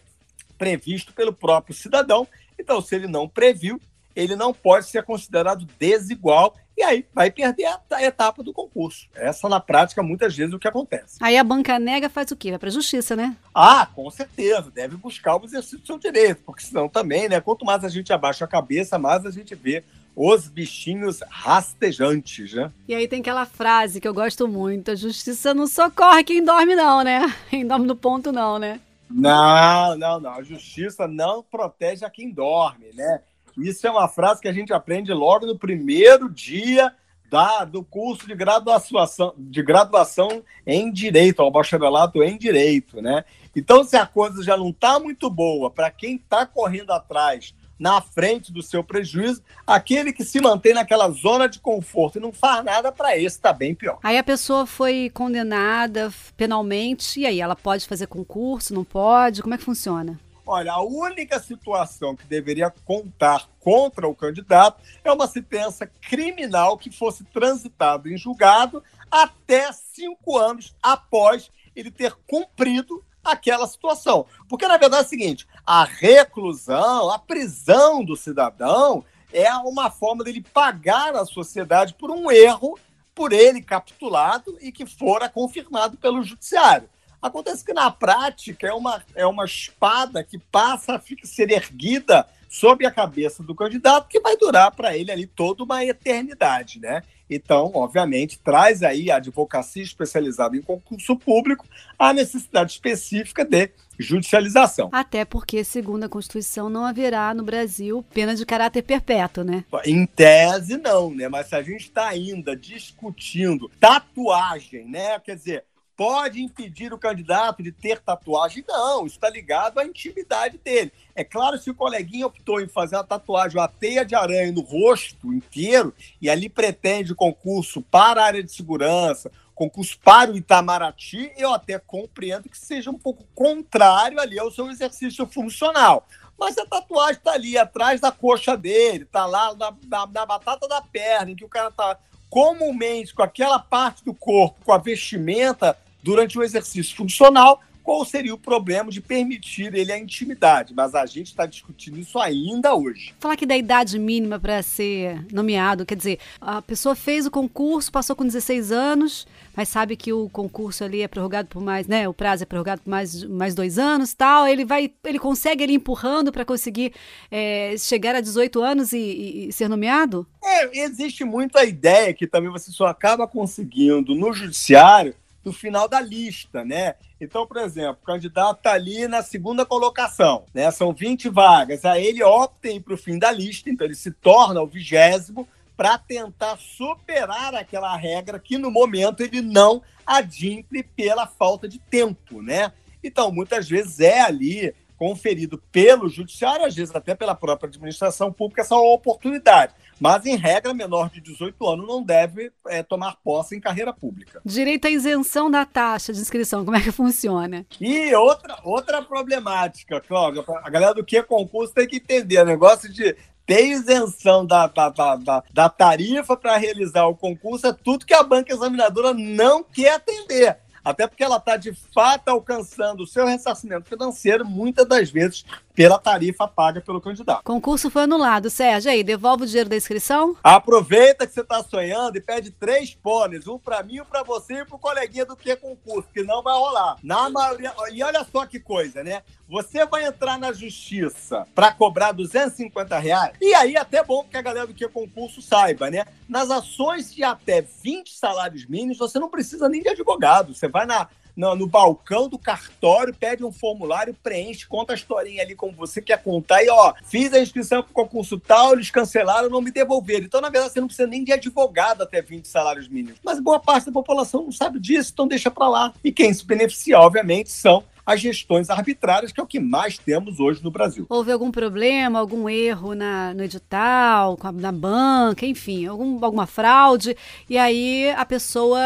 previsto 0.58 1.14
pelo 1.14 1.34
próprio 1.34 1.76
cidadão. 1.76 2.28
Então, 2.60 2.82
se 2.82 2.94
ele 2.96 3.08
não 3.08 3.28
previu, 3.28 3.82
ele 4.16 4.36
não 4.36 4.54
pode 4.54 4.86
ser 4.88 5.04
considerado 5.04 5.68
desigual 5.80 6.56
e 6.76 6.82
aí 6.82 7.06
vai 7.14 7.30
perder 7.30 7.68
a 7.92 8.04
etapa 8.04 8.42
do 8.42 8.52
concurso. 8.52 9.08
Essa, 9.14 9.48
na 9.48 9.60
prática, 9.60 10.02
muitas 10.02 10.36
vezes 10.36 10.54
é 10.54 10.56
o 10.56 10.60
que 10.60 10.68
acontece. 10.68 11.18
Aí 11.22 11.38
a 11.38 11.44
banca 11.44 11.78
nega 11.78 12.10
faz 12.10 12.32
o 12.32 12.36
quê? 12.36 12.50
Vai 12.50 12.60
para 12.60 12.70
a 12.70 12.72
justiça, 12.72 13.16
né? 13.16 13.36
Ah, 13.54 13.86
com 13.86 14.10
certeza. 14.10 14.72
Deve 14.72 14.98
buscar 14.98 15.36
o 15.36 15.46
exercício 15.46 15.80
do 15.80 15.86
seu 15.86 16.00
direito, 16.00 16.42
porque 16.44 16.64
senão 16.64 16.90
também, 16.90 17.30
né? 17.30 17.40
Quanto 17.40 17.64
mais 17.64 17.84
a 17.84 17.90
gente 17.90 18.12
abaixa 18.12 18.46
a 18.46 18.48
cabeça, 18.48 18.98
mais 18.98 19.24
a 19.26 19.32
gente 19.32 19.54
vê 19.54 19.84
os 20.16 20.48
bichinhos 20.48 21.20
rastejantes, 21.30 22.54
né? 22.54 22.72
E 22.88 22.96
aí 22.96 23.08
tem 23.08 23.20
aquela 23.20 23.46
frase 23.46 24.02
que 24.02 24.08
eu 24.08 24.14
gosto 24.14 24.48
muito: 24.48 24.92
a 24.92 24.96
justiça 24.96 25.54
não 25.54 25.68
socorre 25.68 26.24
quem 26.24 26.44
dorme, 26.44 26.76
não, 26.76 27.04
né? 27.04 27.34
Quem 27.50 27.66
dorme 27.66 27.86
no 27.86 27.96
ponto, 27.96 28.32
não, 28.32 28.58
né? 28.58 28.80
Não, 29.14 29.96
não, 29.96 30.20
não. 30.20 30.32
A 30.32 30.44
justiça 30.44 31.08
não 31.08 31.44
protege 31.44 32.04
a 32.04 32.10
quem 32.10 32.32
dorme, 32.32 32.88
né? 32.94 33.22
Isso 33.58 33.86
é 33.86 33.92
uma 33.92 34.08
frase 34.08 34.42
que 34.42 34.48
a 34.48 34.54
gente 34.54 34.74
aprende 34.74 35.14
logo 35.14 35.46
no 35.46 35.58
primeiro 35.58 36.28
dia 36.30 36.94
da, 37.30 37.64
do 37.64 37.84
curso 37.84 38.28
de 38.28 38.36
graduação, 38.36 39.34
de 39.38 39.62
graduação 39.62 40.44
em 40.66 40.92
Direito, 40.92 41.42
ao 41.42 41.52
bacharelato 41.52 42.24
em 42.24 42.38
Direito, 42.38 43.02
né? 43.02 43.24
Então, 43.56 43.84
se 43.84 43.96
a 43.96 44.06
coisa 44.06 44.44
já 44.44 44.58
não 44.58 44.70
está 44.70 45.00
muito 45.00 45.30
boa 45.30 45.70
para 45.70 45.92
quem 45.92 46.16
está 46.16 46.46
correndo 46.46 46.92
atrás 46.92 47.54
na 47.78 48.02
frente 48.02 48.52
do 48.52 48.62
seu 48.62 48.84
prejuízo, 48.84 49.44
aquele 49.66 50.14
que 50.14 50.24
se 50.24 50.40
mantém 50.40 50.74
naquela 50.74 51.10
zona 51.10 51.48
de 51.48 51.60
conforto 51.60 52.18
e 52.18 52.22
não 52.22 52.32
faz 52.32 52.64
nada 52.64 52.92
para 52.92 53.18
esse 53.18 53.36
está 53.36 53.52
bem 53.52 53.76
pior. 53.76 54.00
Aí 54.04 54.18
a 54.18 54.24
pessoa 54.24 54.66
foi 54.66 55.12
condenada 55.14 56.14
penalmente, 56.38 57.20
e 57.20 57.26
aí 57.26 57.42
ela 57.42 57.56
pode 57.56 57.88
fazer 57.88 58.08
concurso, 58.08 58.74
não 58.74 58.84
pode? 58.84 59.42
Como 59.42 59.54
é 59.54 59.58
que 59.58 59.64
funciona? 59.64 60.20
Olha, 60.46 60.74
a 60.74 60.82
única 60.82 61.40
situação 61.40 62.16
que 62.16 62.26
deveria 62.26 62.70
contar 62.84 63.48
contra 63.62 64.08
o 64.08 64.16
candidato 64.16 64.82
é 65.04 65.12
uma 65.12 65.26
sentença 65.26 65.88
criminal 65.88 66.78
que 66.78 66.92
fosse 66.92 67.24
transitada 67.24 68.10
em 68.10 68.18
julgado 68.18 68.84
até 69.10 69.72
cinco 69.72 70.38
anos 70.38 70.76
após 70.84 71.50
ele 71.74 71.90
ter 71.90 72.14
cumprido 72.28 73.04
aquela 73.24 73.68
situação. 73.68 74.26
Porque, 74.50 74.68
na 74.68 74.78
verdade, 74.78 75.04
é 75.04 75.06
o 75.06 75.10
seguinte: 75.10 75.48
a 75.66 75.84
reclusão, 75.84 77.10
a 77.10 77.20
prisão 77.20 78.04
do 78.04 78.16
cidadão 78.16 79.04
é 79.32 79.52
uma 79.58 79.90
forma 79.90 80.24
dele 80.24 80.46
pagar 80.54 81.16
à 81.16 81.26
sociedade 81.26 81.94
por 81.94 82.12
um 82.12 82.32
erro 82.32 82.78
por 83.16 83.32
ele 83.32 83.62
capitulado 83.62 84.58
e 84.62 84.72
que 84.72 84.86
fora 84.86 85.30
confirmado 85.30 85.98
pelo 85.98 86.24
judiciário. 86.24 86.90
Acontece 87.22 87.64
que 87.64 87.74
na 87.74 87.90
prática 87.90 88.68
é 88.68 88.74
uma, 88.74 89.02
é 89.16 89.26
uma 89.26 89.46
espada 89.46 90.24
que 90.24 90.38
passa 90.38 90.96
a 90.96 91.02
ser 91.24 91.52
erguida 91.52 92.28
sobre 92.50 92.86
a 92.86 92.92
cabeça 92.92 93.42
do 93.42 93.56
candidato, 93.56 94.08
que 94.08 94.20
vai 94.20 94.36
durar 94.38 94.72
para 94.72 94.96
ele 94.96 95.12
ali 95.12 95.26
toda 95.26 95.64
uma 95.64 95.84
eternidade, 95.84 96.80
né? 96.80 97.02
Então, 97.34 97.72
obviamente, 97.74 98.40
traz 98.40 98.84
aí 98.84 99.10
a 99.10 99.18
advocacia 99.18 99.84
especializada 99.84 100.56
em 100.56 100.62
concurso 100.62 101.16
público 101.16 101.66
a 101.98 102.14
necessidade 102.14 102.74
específica 102.74 103.44
de 103.46 103.72
judicialização. 103.98 104.90
Até 104.92 105.24
porque, 105.26 105.64
segundo 105.64 106.04
a 106.04 106.10
Constituição, 106.10 106.70
não 106.70 106.86
haverá 106.86 107.34
no 107.34 107.44
Brasil 107.44 108.04
pena 108.14 108.36
de 108.36 108.46
caráter 108.46 108.82
perpétuo, 108.82 109.44
né? 109.44 109.64
Em 109.86 110.06
tese, 110.06 110.78
não, 110.78 111.14
né? 111.14 111.28
Mas 111.28 111.48
se 111.48 111.56
a 111.56 111.62
gente 111.62 111.84
está 111.84 112.08
ainda 112.08 112.56
discutindo 112.56 113.70
tatuagem, 113.80 114.86
né? 114.86 115.20
Quer 115.20 115.36
dizer, 115.36 115.64
pode 115.96 116.42
impedir 116.42 116.94
o 116.94 116.98
candidato 116.98 117.62
de 117.62 117.72
ter 117.72 118.00
tatuagem? 118.00 118.64
Não, 118.68 119.06
está 119.06 119.30
ligado 119.30 119.80
à 119.80 119.86
intimidade 119.86 120.58
dele. 120.58 120.92
É 121.16 121.24
claro, 121.24 121.58
se 121.58 121.70
o 121.70 121.76
coleguinha 121.76 122.28
optou 122.28 122.60
em 122.60 122.68
fazer 122.68 122.96
uma 122.96 123.04
tatuagem, 123.04 123.60
uma 123.60 123.68
teia 123.68 124.04
de 124.04 124.16
aranha 124.16 124.52
no 124.52 124.62
rosto 124.62 125.32
inteiro, 125.34 125.94
e 126.22 126.30
ali 126.30 126.50
pretende 126.50 127.14
concurso 127.14 127.82
para 127.82 128.22
a 128.22 128.26
área 128.26 128.44
de 128.44 128.52
segurança, 128.52 129.32
concurso 129.54 129.98
para 130.04 130.32
o 130.32 130.38
Itamaraty, 130.38 131.32
eu 131.38 131.54
até 131.54 131.78
compreendo 131.78 132.50
que 132.50 132.58
seja 132.58 132.90
um 132.90 132.98
pouco 132.98 133.24
contrário 133.36 134.20
ali 134.20 134.40
ao 134.40 134.52
seu 134.52 134.70
exercício 134.70 135.26
funcional. 135.28 136.08
Mas 136.38 136.58
a 136.58 136.66
tatuagem 136.66 137.18
está 137.18 137.34
ali 137.34 137.58
atrás 137.58 138.02
da 138.02 138.12
coxa 138.12 138.58
dele, 138.58 139.04
está 139.04 139.26
lá 139.26 139.54
na, 139.54 139.74
na, 139.88 140.08
na 140.08 140.26
batata 140.26 140.68
da 140.68 140.82
perna, 140.82 141.32
em 141.32 141.36
que 141.36 141.46
o 141.46 141.50
cara 141.50 141.70
está 141.70 141.98
comumente 142.34 143.14
com 143.14 143.22
aquela 143.22 143.60
parte 143.60 144.04
do 144.04 144.12
corpo, 144.12 144.58
com 144.66 144.74
a 144.74 144.80
vestimenta, 144.80 145.78
durante 146.02 146.36
o 146.36 146.42
exercício 146.42 146.96
funcional, 146.98 147.62
qual 147.84 148.06
seria 148.06 148.34
o 148.34 148.38
problema 148.38 148.90
de 148.90 149.02
permitir 149.02 149.76
ele 149.76 149.92
a 149.92 149.98
intimidade. 149.98 150.74
Mas 150.74 150.96
a 150.96 151.06
gente 151.06 151.28
está 151.28 151.46
discutindo 151.46 152.00
isso 152.00 152.18
ainda 152.18 152.74
hoje. 152.74 153.14
Falar 153.20 153.36
que 153.36 153.46
da 153.46 153.58
idade 153.58 154.00
mínima 154.00 154.40
para 154.40 154.64
ser 154.64 155.26
nomeado, 155.32 155.86
quer 155.86 155.96
dizer, 155.96 156.20
a 156.40 156.62
pessoa 156.62 156.96
fez 156.96 157.26
o 157.26 157.32
concurso, 157.32 157.92
passou 157.92 158.16
com 158.16 158.26
16 158.26 158.72
anos, 158.72 159.28
mas 159.56 159.70
sabe 159.70 159.96
que 159.96 160.14
o 160.14 160.30
concurso 160.30 160.84
ali 160.84 161.02
é 161.02 161.08
prorrogado 161.08 161.48
por 161.48 161.62
mais, 161.62 161.86
né? 161.86 162.08
O 162.08 162.14
prazo 162.14 162.44
é 162.44 162.46
prorrogado 162.46 162.82
por 162.82 162.90
mais, 162.90 163.24
mais 163.26 163.54
dois 163.54 163.78
anos 163.78 164.14
tal. 164.14 164.48
Ele 164.48 164.66
vai, 164.66 164.92
ele 165.04 165.20
consegue 165.20 165.64
ele 165.64 165.74
empurrando 165.74 166.32
para 166.32 166.46
conseguir 166.46 166.94
é, 167.30 167.76
chegar 167.78 168.16
a 168.16 168.22
18 168.22 168.62
anos 168.62 168.94
e, 168.94 169.48
e, 169.48 169.52
ser 169.52 169.68
nomeado? 169.68 170.26
É, 170.44 170.80
existe 170.80 171.24
muito 171.24 171.58
a 171.58 171.66
ideia 171.66 172.14
que 172.14 172.26
também 172.26 172.50
você 172.50 172.72
só 172.72 172.88
acaba 172.88 173.28
conseguindo 173.28 174.16
no 174.16 174.34
judiciário 174.34 175.16
do 175.44 175.52
final 175.52 175.88
da 175.88 176.00
lista, 176.00 176.64
né? 176.64 176.96
Então, 177.20 177.46
por 177.46 177.58
exemplo, 177.58 178.00
o 178.02 178.06
candidato 178.06 178.58
está 178.58 178.74
ali 178.74 179.08
na 179.08 179.22
segunda 179.22 179.66
colocação, 179.66 180.46
né? 180.54 180.72
São 180.72 180.94
20 180.94 181.30
vagas. 181.30 181.84
Aí 181.84 182.06
ele 182.06 182.24
opta 182.24 182.70
em 182.70 182.82
para 182.82 182.94
o 182.94 182.98
fim 182.98 183.20
da 183.20 183.32
lista, 183.32 183.70
então 183.70 183.86
ele 183.86 183.96
se 183.96 184.12
torna 184.12 184.62
o 184.62 184.68
vigésimo 184.68 185.48
para 185.76 185.98
tentar 185.98 186.58
superar 186.58 187.56
aquela 187.56 187.96
regra 187.96 188.40
que 188.40 188.58
no 188.58 188.72
momento 188.72 189.22
ele 189.22 189.42
não 189.42 189.82
adimple 190.06 190.84
pela 190.84 191.28
falta 191.28 191.68
de 191.68 191.80
tempo, 191.80 192.42
né? 192.42 192.72
Então, 193.04 193.32
muitas 193.32 193.68
vezes 193.68 194.00
é 194.00 194.22
ali 194.22 194.74
conferido 194.98 195.62
pelo 195.72 196.08
judiciário, 196.08 196.66
às 196.66 196.76
vezes 196.76 196.96
até 196.96 197.14
pela 197.14 197.36
própria 197.36 197.68
administração 197.68 198.32
pública, 198.32 198.62
essa 198.62 198.76
oportunidade. 198.76 199.74
Mas, 200.00 200.26
em 200.26 200.36
regra, 200.36 200.74
menor 200.74 201.10
de 201.10 201.22
18 201.22 201.68
anos 201.68 201.88
não 201.88 202.04
deve 202.04 202.52
é, 202.68 202.84
tomar 202.84 203.18
posse 203.24 203.56
em 203.56 203.60
carreira 203.60 203.94
pública. 203.94 204.42
Direito 204.46 204.86
à 204.86 204.90
isenção 204.90 205.50
da 205.50 205.66
taxa 205.66 206.14
de 206.14 206.20
inscrição, 206.20 206.66
como 206.66 206.78
é 206.78 206.82
que 206.82 206.92
funciona? 206.92 207.66
E 207.80 208.14
outra, 208.16 208.58
outra 208.64 209.02
problemática, 209.02 210.02
Cláudia, 210.02 210.44
a 210.48 210.70
galera 210.70 210.94
do 210.94 211.04
que 211.04 211.18
é 211.18 211.24
concurso 211.24 211.74
tem 211.74 211.88
que 211.88 211.98
entender, 211.98 212.40
o 212.40 212.46
negócio 212.46 212.92
de 212.92 213.16
ter 213.46 213.66
isenção 213.66 214.46
da, 214.46 214.68
da, 214.68 214.90
da, 214.90 215.44
da 215.54 215.70
tarifa 215.70 216.36
para 216.38 216.58
realizar 216.58 217.06
o 217.08 217.16
concurso 217.16 217.68
é 217.68 217.74
tudo 217.74 218.06
que 218.06 218.14
a 218.14 218.24
banca 218.24 218.54
examinadora 218.54 219.14
não 219.14 219.64
quer 219.64 219.96
atender 219.96 220.58
até 220.84 221.08
porque 221.08 221.24
ela 221.24 221.38
está 221.38 221.56
de 221.56 221.74
fato 221.94 222.28
alcançando 222.28 223.04
o 223.04 223.08
seu 223.08 223.26
ressarcimento 223.26 223.88
financeiro, 223.88 224.46
muitas 224.46 224.86
das 224.86 225.10
vezes 225.10 225.46
pela 225.74 225.98
tarifa 225.98 226.48
paga 226.48 226.82
pelo 226.82 227.02
candidato. 227.02 227.44
Concurso 227.44 227.90
foi 227.90 228.04
anulado, 228.04 228.50
Sérgio. 228.50 228.92
Aí, 228.92 229.04
devolve 229.04 229.44
o 229.44 229.48
dinheiro 229.48 229.70
da 229.70 229.76
inscrição? 229.76 230.36
Aproveita 230.44 231.26
que 231.26 231.34
você 231.34 231.42
está 231.42 231.64
sonhando 231.64 232.18
e 232.18 232.22
pede 232.22 232.52
três 232.52 232.94
pôneis, 232.94 233.48
um 233.48 233.58
para 233.58 233.82
mim, 233.84 234.02
um 234.02 234.06
para 234.06 234.24
você 234.24 234.62
e 234.62 234.66
para 234.66 234.76
o 234.76 234.80
coleguinha 234.80 235.26
do 235.26 235.36
que 235.36 235.52
é 235.52 235.56
concurso, 235.56 236.10
que 236.14 236.24
não 236.24 236.44
vai 236.44 236.56
rolar. 236.56 236.98
Na 237.04 237.30
maioria... 237.30 237.74
E 237.92 238.04
olha 238.04 238.26
só 238.32 238.46
que 238.46 238.60
coisa, 238.60 239.04
né? 239.04 239.24
Você 239.48 239.86
vai 239.86 240.06
entrar 240.06 240.40
na 240.40 240.52
justiça 240.52 241.46
para 241.54 241.72
cobrar 241.72 242.12
250 242.12 242.98
reais, 242.98 243.34
e 243.42 243.54
aí 243.54 243.78
até 243.78 244.04
bom 244.04 244.24
que 244.24 244.38
a 244.38 244.42
galera 244.42 244.66
do 244.66 244.74
que 244.74 244.86
é 244.86 244.88
concurso 244.88 245.42
saiba, 245.42 245.92
né? 245.92 246.06
Nas 246.28 246.50
ações 246.50 247.14
de 247.14 247.24
até 247.24 247.62
20 247.62 248.14
salários 248.14 248.66
mínimos, 248.66 248.98
você 248.98 249.20
não 249.20 249.30
precisa 249.30 249.70
nem 249.70 249.82
de 249.82 249.90
advogado. 249.90 250.56
Você 250.56 250.68
vai 250.68 250.86
na 250.86 251.08
no, 251.36 251.56
no, 251.56 251.68
balcão 251.68 252.28
do 252.30 252.38
cartório, 252.38 253.14
pede 253.14 253.44
um 253.44 253.52
formulário, 253.52 254.16
preenche, 254.22 254.68
conta 254.68 254.94
a 254.94 254.96
historinha 254.96 255.42
ali 255.42 255.56
como 255.56 255.74
você 255.74 256.02
quer 256.02 256.22
contar 256.22 256.64
e, 256.64 256.70
ó, 256.70 256.94
fiz 257.06 257.34
a 257.34 257.40
inscrição 257.40 257.82
para 257.82 257.92
o 257.92 257.94
concurso 257.94 258.40
tal, 258.40 258.74
eles 258.74 258.92
cancelaram, 258.92 259.50
não 259.50 259.62
me 259.62 259.72
devolveram. 259.72 260.26
Então, 260.26 260.42
na 260.42 260.50
verdade, 260.50 260.74
você 260.74 260.80
não 260.80 260.88
precisa 260.88 261.08
nem 261.08 261.24
de 261.24 261.32
advogado 261.32 262.02
até 262.04 262.22
20 262.22 262.48
salários 262.48 262.88
mínimos. 262.88 263.20
Mas 263.24 263.40
boa 263.40 263.60
parte 263.60 263.86
da 263.86 263.92
população 263.92 264.44
não 264.44 264.52
sabe 264.52 264.80
disso, 264.80 265.12
então 265.14 265.28
deixa 265.28 265.50
para 265.50 265.68
lá. 265.68 265.94
E 266.04 266.12
quem 266.12 266.34
se 266.34 266.46
beneficia, 266.46 267.00
obviamente, 267.00 267.52
são 267.52 267.84
as 268.06 268.20
gestões 268.20 268.70
arbitrárias, 268.70 269.32
que 269.32 269.40
é 269.40 269.44
o 269.44 269.48
que 269.48 269.60
mais 269.60 269.98
temos 269.98 270.40
hoje 270.40 270.64
no 270.64 270.70
Brasil. 270.70 271.06
Houve 271.10 271.32
algum 271.32 271.52
problema, 271.52 272.20
algum 272.20 272.50
erro 272.50 272.94
na, 272.94 273.34
no 273.34 273.44
edital, 273.44 274.38
na 274.56 274.72
banca, 274.72 275.46
enfim, 275.46 275.86
algum, 275.86 276.24
alguma 276.24 276.46
fraude, 276.46 277.16
e 277.50 277.58
aí 277.58 278.12
a 278.12 278.26
pessoa 278.26 278.82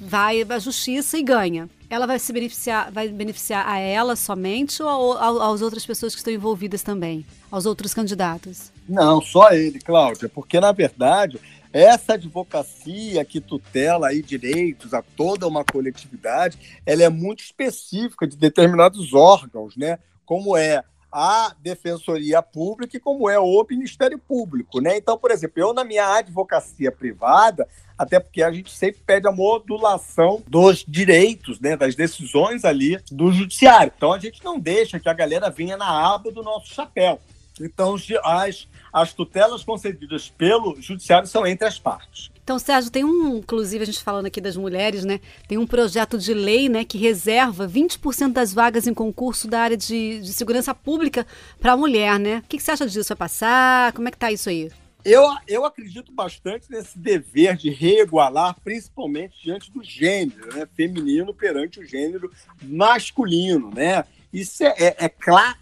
vai 0.00 0.42
à 0.42 0.58
justiça 0.58 1.18
e 1.18 1.22
ganha 1.22 1.68
ela 1.94 2.06
vai 2.06 2.18
se 2.18 2.32
beneficiar, 2.32 2.90
vai 2.90 3.08
beneficiar 3.08 3.66
a 3.68 3.78
ela 3.78 4.16
somente 4.16 4.82
ou 4.82 5.12
às 5.16 5.62
outras 5.62 5.86
pessoas 5.86 6.14
que 6.14 6.18
estão 6.18 6.32
envolvidas 6.32 6.82
também, 6.82 7.24
aos 7.50 7.66
outros 7.66 7.94
candidatos? 7.94 8.72
Não, 8.88 9.22
só 9.22 9.50
ele, 9.52 9.78
Cláudia, 9.78 10.28
porque 10.28 10.60
na 10.60 10.72
verdade 10.72 11.40
essa 11.72 12.14
advocacia 12.14 13.24
que 13.24 13.40
tutela 13.40 14.06
aí 14.06 14.22
direitos 14.22 14.94
a 14.94 15.02
toda 15.02 15.48
uma 15.48 15.64
coletividade, 15.64 16.80
ela 16.86 17.02
é 17.02 17.08
muito 17.08 17.42
específica 17.42 18.28
de 18.28 18.36
determinados 18.36 19.12
órgãos, 19.12 19.76
né? 19.76 19.98
Como 20.24 20.56
é 20.56 20.84
a 21.16 21.54
Defensoria 21.62 22.42
Pública 22.42 22.96
e 22.96 23.00
como 23.00 23.30
é 23.30 23.38
o 23.38 23.64
Ministério 23.70 24.18
Público, 24.18 24.80
né? 24.80 24.96
Então, 24.96 25.16
por 25.16 25.30
exemplo, 25.30 25.62
eu 25.62 25.72
na 25.72 25.84
minha 25.84 26.12
advocacia 26.16 26.90
privada, 26.90 27.68
até 27.96 28.18
porque 28.18 28.42
a 28.42 28.50
gente 28.50 28.72
sempre 28.72 29.00
pede 29.06 29.28
a 29.28 29.30
modulação 29.30 30.42
dos 30.48 30.84
direitos, 30.86 31.60
né, 31.60 31.76
das 31.76 31.94
decisões 31.94 32.64
ali 32.64 32.98
do 33.12 33.30
judiciário. 33.30 33.92
Então 33.96 34.12
a 34.12 34.18
gente 34.18 34.42
não 34.42 34.58
deixa 34.58 34.98
que 34.98 35.08
a 35.08 35.14
galera 35.14 35.48
venha 35.50 35.76
na 35.76 36.14
aba 36.14 36.32
do 36.32 36.42
nosso 36.42 36.74
chapéu. 36.74 37.20
Então 37.60 37.94
as 38.24 38.66
as 38.92 39.12
tutelas 39.12 39.64
concedidas 39.64 40.30
pelo 40.30 40.80
judiciário 40.80 41.26
são 41.26 41.44
entre 41.44 41.66
as 41.66 41.80
partes. 41.80 42.30
Então, 42.44 42.58
Sérgio, 42.58 42.90
tem 42.90 43.02
um, 43.02 43.38
inclusive 43.38 43.82
a 43.82 43.86
gente 43.86 44.02
falando 44.02 44.26
aqui 44.26 44.38
das 44.38 44.54
mulheres, 44.54 45.02
né? 45.02 45.18
Tem 45.48 45.56
um 45.56 45.66
projeto 45.66 46.18
de 46.18 46.34
lei, 46.34 46.68
né, 46.68 46.84
que 46.84 46.98
reserva 46.98 47.66
20% 47.66 48.32
das 48.32 48.52
vagas 48.52 48.86
em 48.86 48.92
concurso 48.92 49.48
da 49.48 49.60
área 49.60 49.78
de, 49.78 50.20
de 50.20 50.30
segurança 50.34 50.74
pública 50.74 51.26
para 51.58 51.72
a 51.72 51.76
mulher, 51.76 52.20
né? 52.20 52.42
O 52.44 52.48
que, 52.48 52.58
que 52.58 52.62
você 52.62 52.72
acha 52.72 52.86
disso? 52.86 53.08
Vai 53.08 53.16
passar? 53.16 53.94
Como 53.94 54.08
é 54.08 54.10
que 54.10 54.18
tá 54.18 54.30
isso 54.30 54.50
aí? 54.50 54.70
Eu, 55.02 55.22
eu 55.48 55.64
acredito 55.64 56.12
bastante 56.12 56.70
nesse 56.70 56.98
dever 56.98 57.56
de 57.56 57.70
reigualar, 57.70 58.54
principalmente 58.62 59.42
diante 59.42 59.70
do 59.70 59.82
gênero, 59.82 60.54
né? 60.54 60.68
Feminino 60.74 61.32
perante 61.32 61.80
o 61.80 61.84
gênero 61.84 62.30
masculino, 62.62 63.70
né? 63.74 64.04
Isso 64.34 64.64
é, 64.64 64.74
é, 64.76 65.04
é, 65.06 65.12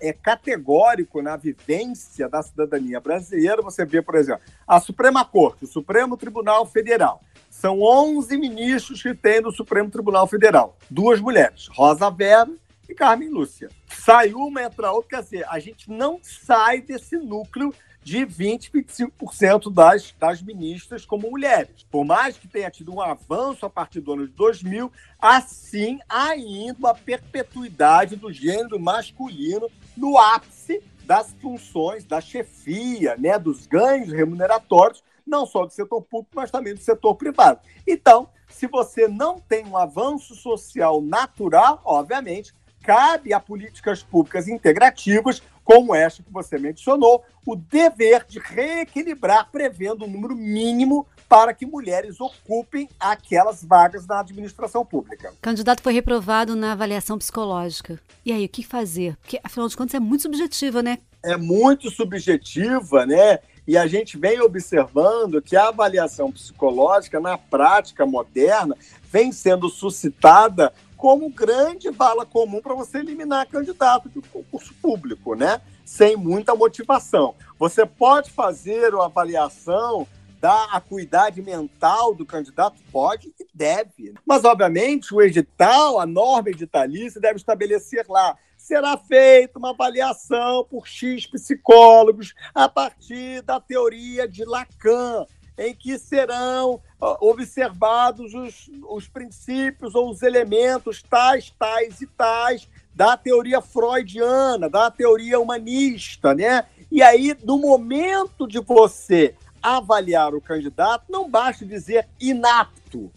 é 0.00 0.12
categórico 0.14 1.20
na 1.20 1.36
vivência 1.36 2.26
da 2.26 2.42
cidadania 2.42 2.98
brasileira. 3.00 3.60
Você 3.60 3.84
vê, 3.84 4.00
por 4.00 4.14
exemplo, 4.14 4.40
a 4.66 4.80
Suprema 4.80 5.26
Corte, 5.26 5.66
o 5.66 5.68
Supremo 5.68 6.16
Tribunal 6.16 6.64
Federal. 6.64 7.20
São 7.50 7.82
11 7.82 8.34
ministros 8.38 9.02
que 9.02 9.14
tem 9.14 9.42
no 9.42 9.52
Supremo 9.52 9.90
Tribunal 9.90 10.26
Federal. 10.26 10.78
Duas 10.88 11.20
mulheres, 11.20 11.68
Rosa 11.70 12.08
Vera 12.08 12.48
e 12.88 12.94
Carmen 12.94 13.28
Lúcia. 13.28 13.68
Sai 13.90 14.32
uma, 14.32 14.62
entra 14.62 14.90
outra. 14.90 15.18
Quer 15.18 15.22
dizer, 15.22 15.46
a 15.50 15.58
gente 15.58 15.90
não 15.90 16.18
sai 16.22 16.80
desse 16.80 17.18
núcleo 17.18 17.74
de 18.02 18.24
20, 18.24 18.70
25% 18.72 19.72
das, 19.72 20.14
das 20.18 20.42
ministras 20.42 21.04
como 21.04 21.30
mulheres. 21.30 21.86
Por 21.90 22.04
mais 22.04 22.36
que 22.36 22.48
tenha 22.48 22.70
tido 22.70 22.92
um 22.92 23.00
avanço 23.00 23.64
a 23.64 23.70
partir 23.70 24.00
do 24.00 24.12
ano 24.12 24.26
de 24.26 24.32
2000, 24.34 24.90
assim 25.20 26.00
ainda 26.08 26.78
uma 26.78 26.94
perpetuidade 26.94 28.16
do 28.16 28.32
gênero 28.32 28.80
masculino 28.80 29.70
no 29.96 30.18
ápice 30.18 30.82
das 31.04 31.32
funções 31.40 32.04
da 32.04 32.20
chefia, 32.20 33.16
né, 33.16 33.38
dos 33.38 33.66
ganhos 33.66 34.12
remuneratórios, 34.12 35.02
não 35.26 35.46
só 35.46 35.64
do 35.64 35.72
setor 35.72 36.02
público, 36.02 36.32
mas 36.34 36.50
também 36.50 36.74
do 36.74 36.80
setor 36.80 37.14
privado. 37.14 37.60
Então, 37.86 38.28
se 38.48 38.66
você 38.66 39.08
não 39.08 39.38
tem 39.38 39.66
um 39.66 39.76
avanço 39.76 40.34
social 40.34 41.00
natural, 41.00 41.80
obviamente, 41.84 42.52
cabe 42.82 43.32
a 43.32 43.40
políticas 43.40 44.02
públicas 44.02 44.48
integrativas 44.48 45.42
como 45.64 45.94
esta 45.94 46.22
que 46.22 46.32
você 46.32 46.58
mencionou, 46.58 47.22
o 47.46 47.56
dever 47.56 48.24
de 48.26 48.38
reequilibrar, 48.38 49.50
prevendo 49.50 50.04
um 50.04 50.08
número 50.08 50.34
mínimo 50.34 51.06
para 51.28 51.54
que 51.54 51.64
mulheres 51.64 52.20
ocupem 52.20 52.88
aquelas 53.00 53.64
vagas 53.64 54.06
na 54.06 54.20
administração 54.20 54.84
pública. 54.84 55.32
O 55.32 55.40
candidato 55.40 55.82
foi 55.82 55.92
reprovado 55.92 56.54
na 56.54 56.72
avaliação 56.72 57.16
psicológica. 57.16 57.98
E 58.24 58.32
aí, 58.32 58.44
o 58.44 58.48
que 58.48 58.62
fazer? 58.62 59.16
Porque, 59.16 59.40
afinal 59.42 59.66
de 59.66 59.76
contas, 59.76 59.94
é 59.94 60.00
muito 60.00 60.22
subjetiva, 60.22 60.82
né? 60.82 60.98
É 61.22 61.36
muito 61.36 61.90
subjetiva, 61.90 63.06
né? 63.06 63.38
E 63.66 63.78
a 63.78 63.86
gente 63.86 64.18
vem 64.18 64.40
observando 64.40 65.40
que 65.40 65.56
a 65.56 65.68
avaliação 65.68 66.30
psicológica, 66.32 67.20
na 67.20 67.38
prática 67.38 68.04
moderna, 68.04 68.76
vem 69.10 69.30
sendo 69.30 69.68
suscitada 69.68 70.72
como 71.02 71.28
grande 71.28 71.90
vala 71.90 72.24
comum 72.24 72.62
para 72.62 72.76
você 72.76 72.98
eliminar 72.98 73.48
candidato 73.48 74.08
de 74.08 74.20
concurso 74.20 74.72
público, 74.74 75.34
né? 75.34 75.60
Sem 75.84 76.14
muita 76.14 76.54
motivação. 76.54 77.34
Você 77.58 77.84
pode 77.84 78.30
fazer 78.30 78.94
uma 78.94 79.06
avaliação 79.06 80.06
da 80.40 80.66
acuidade 80.66 81.42
mental 81.42 82.14
do 82.14 82.24
candidato? 82.24 82.76
Pode 82.92 83.34
e 83.40 83.46
deve. 83.52 84.14
Mas, 84.24 84.44
obviamente, 84.44 85.12
o 85.12 85.20
edital, 85.20 85.98
a 85.98 86.06
norma 86.06 86.50
editalista, 86.50 87.18
deve 87.18 87.34
estabelecer 87.34 88.06
lá. 88.08 88.38
Será 88.56 88.96
feita 88.96 89.58
uma 89.58 89.70
avaliação 89.70 90.64
por 90.70 90.86
X 90.86 91.26
psicólogos 91.26 92.32
a 92.54 92.68
partir 92.68 93.42
da 93.42 93.58
teoria 93.58 94.28
de 94.28 94.44
Lacan, 94.44 95.26
em 95.56 95.74
que 95.74 95.98
serão 95.98 96.80
observados 97.20 98.34
os, 98.34 98.70
os 98.88 99.08
princípios 99.08 99.94
ou 99.94 100.10
os 100.10 100.22
elementos 100.22 101.02
tais, 101.02 101.50
tais 101.58 102.00
e 102.00 102.06
tais 102.06 102.68
da 102.94 103.16
teoria 103.16 103.60
freudiana, 103.60 104.68
da 104.68 104.90
teoria 104.90 105.40
humanista, 105.40 106.34
né? 106.34 106.64
E 106.90 107.02
aí, 107.02 107.36
no 107.42 107.58
momento 107.58 108.46
de 108.46 108.60
você 108.60 109.34
avaliar 109.62 110.34
o 110.34 110.40
candidato, 110.40 111.06
não 111.08 111.30
basta 111.30 111.64
dizer 111.64 112.06
inapto. 112.20 113.10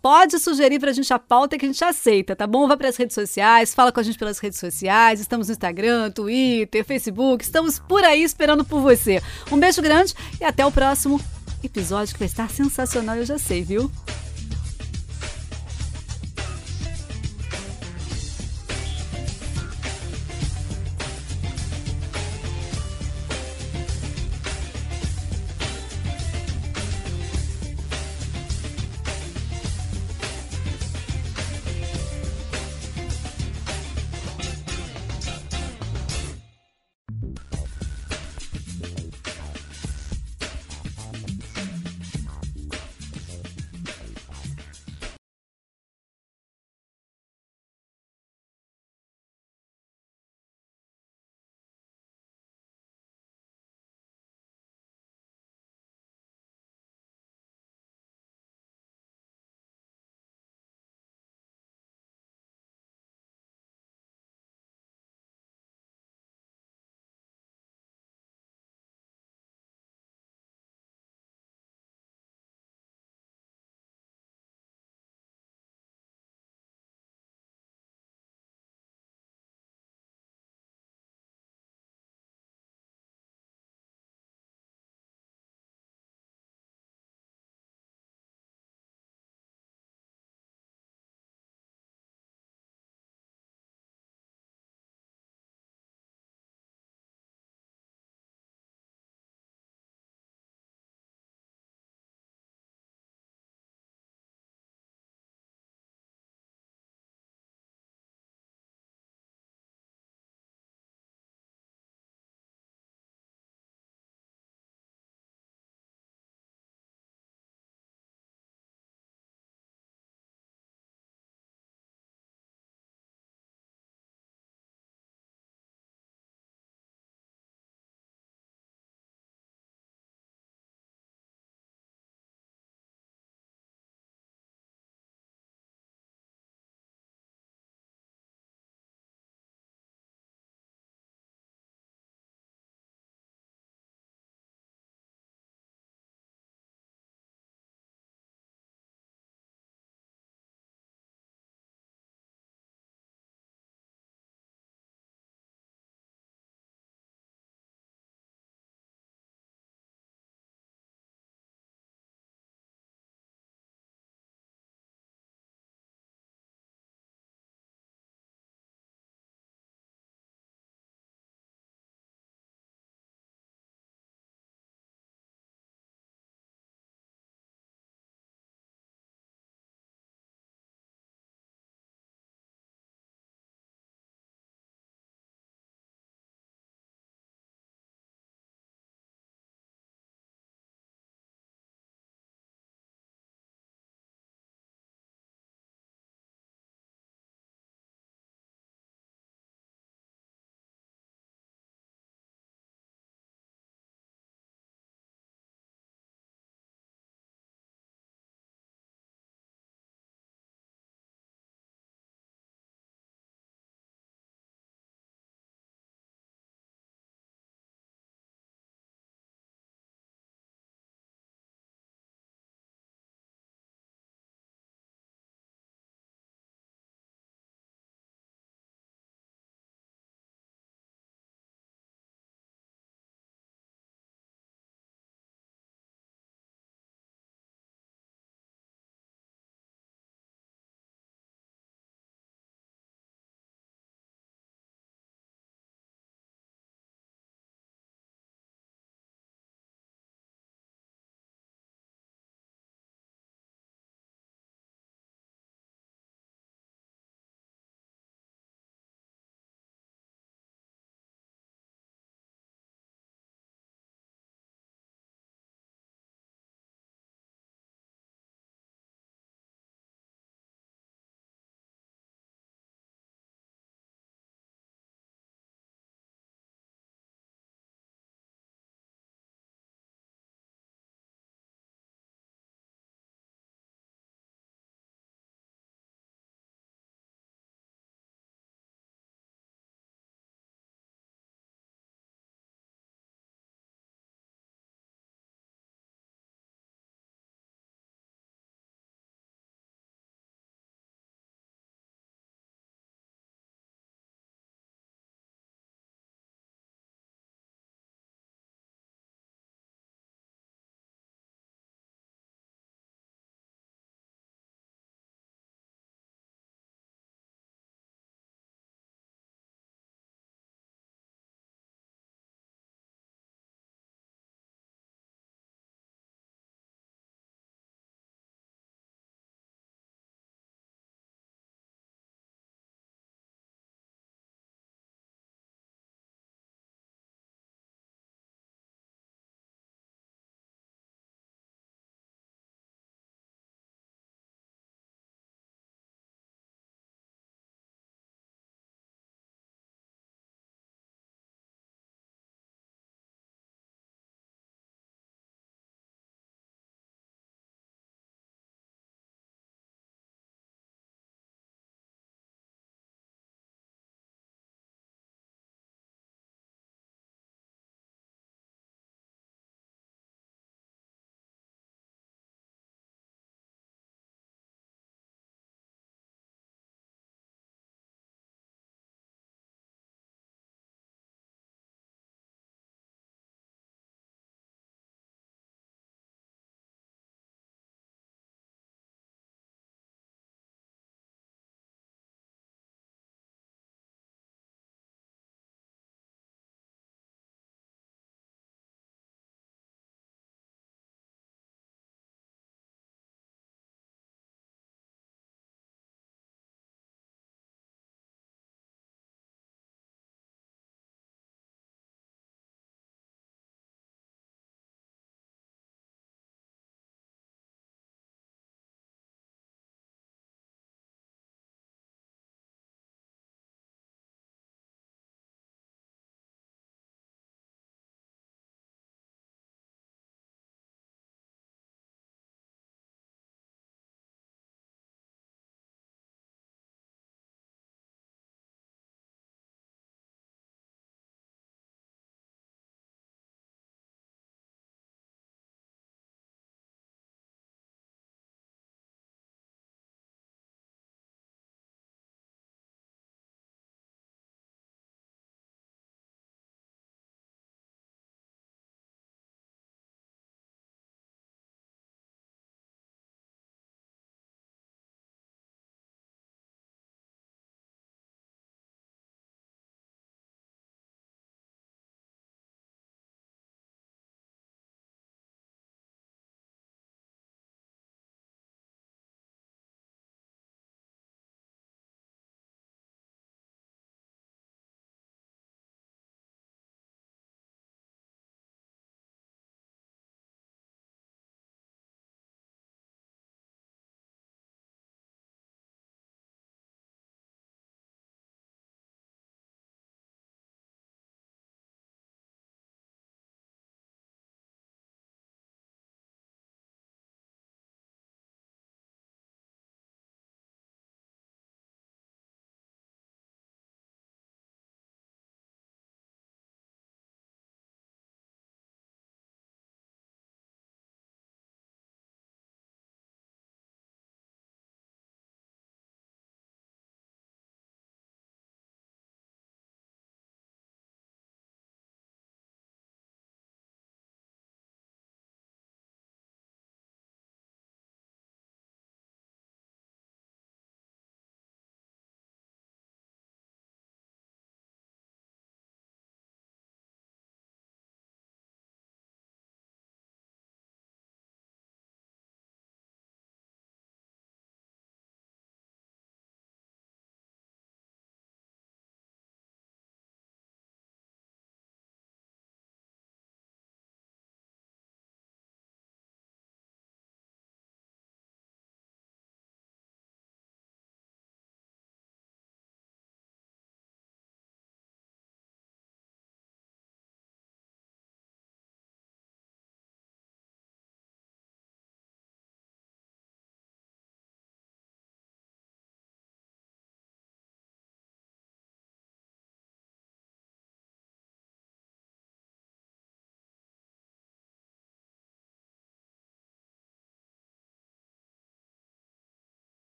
Pode 0.00 0.38
sugerir 0.38 0.78
pra 0.78 0.92
gente 0.92 1.12
a 1.12 1.18
pauta 1.18 1.58
que 1.58 1.64
a 1.64 1.68
gente 1.68 1.82
aceita, 1.84 2.36
tá 2.36 2.46
bom? 2.46 2.68
Vá 2.68 2.76
pras 2.76 2.96
redes 2.96 3.14
sociais, 3.14 3.74
fala 3.74 3.90
com 3.90 3.98
a 3.98 4.02
gente 4.02 4.16
pelas 4.16 4.38
redes 4.38 4.58
sociais. 4.58 5.20
Estamos 5.20 5.48
no 5.48 5.52
Instagram, 5.52 6.10
Twitter, 6.12 6.84
Facebook. 6.84 7.42
Estamos 7.42 7.80
por 7.80 8.04
aí 8.04 8.22
esperando 8.22 8.64
por 8.64 8.80
você. 8.80 9.20
Um 9.50 9.58
beijo 9.58 9.82
grande 9.82 10.14
e 10.40 10.44
até 10.44 10.64
o 10.64 10.70
próximo 10.70 11.20
episódio 11.64 12.14
que 12.14 12.20
vai 12.20 12.28
estar 12.28 12.48
sensacional, 12.48 13.16
eu 13.16 13.26
já 13.26 13.38
sei, 13.38 13.62
viu? 13.62 13.90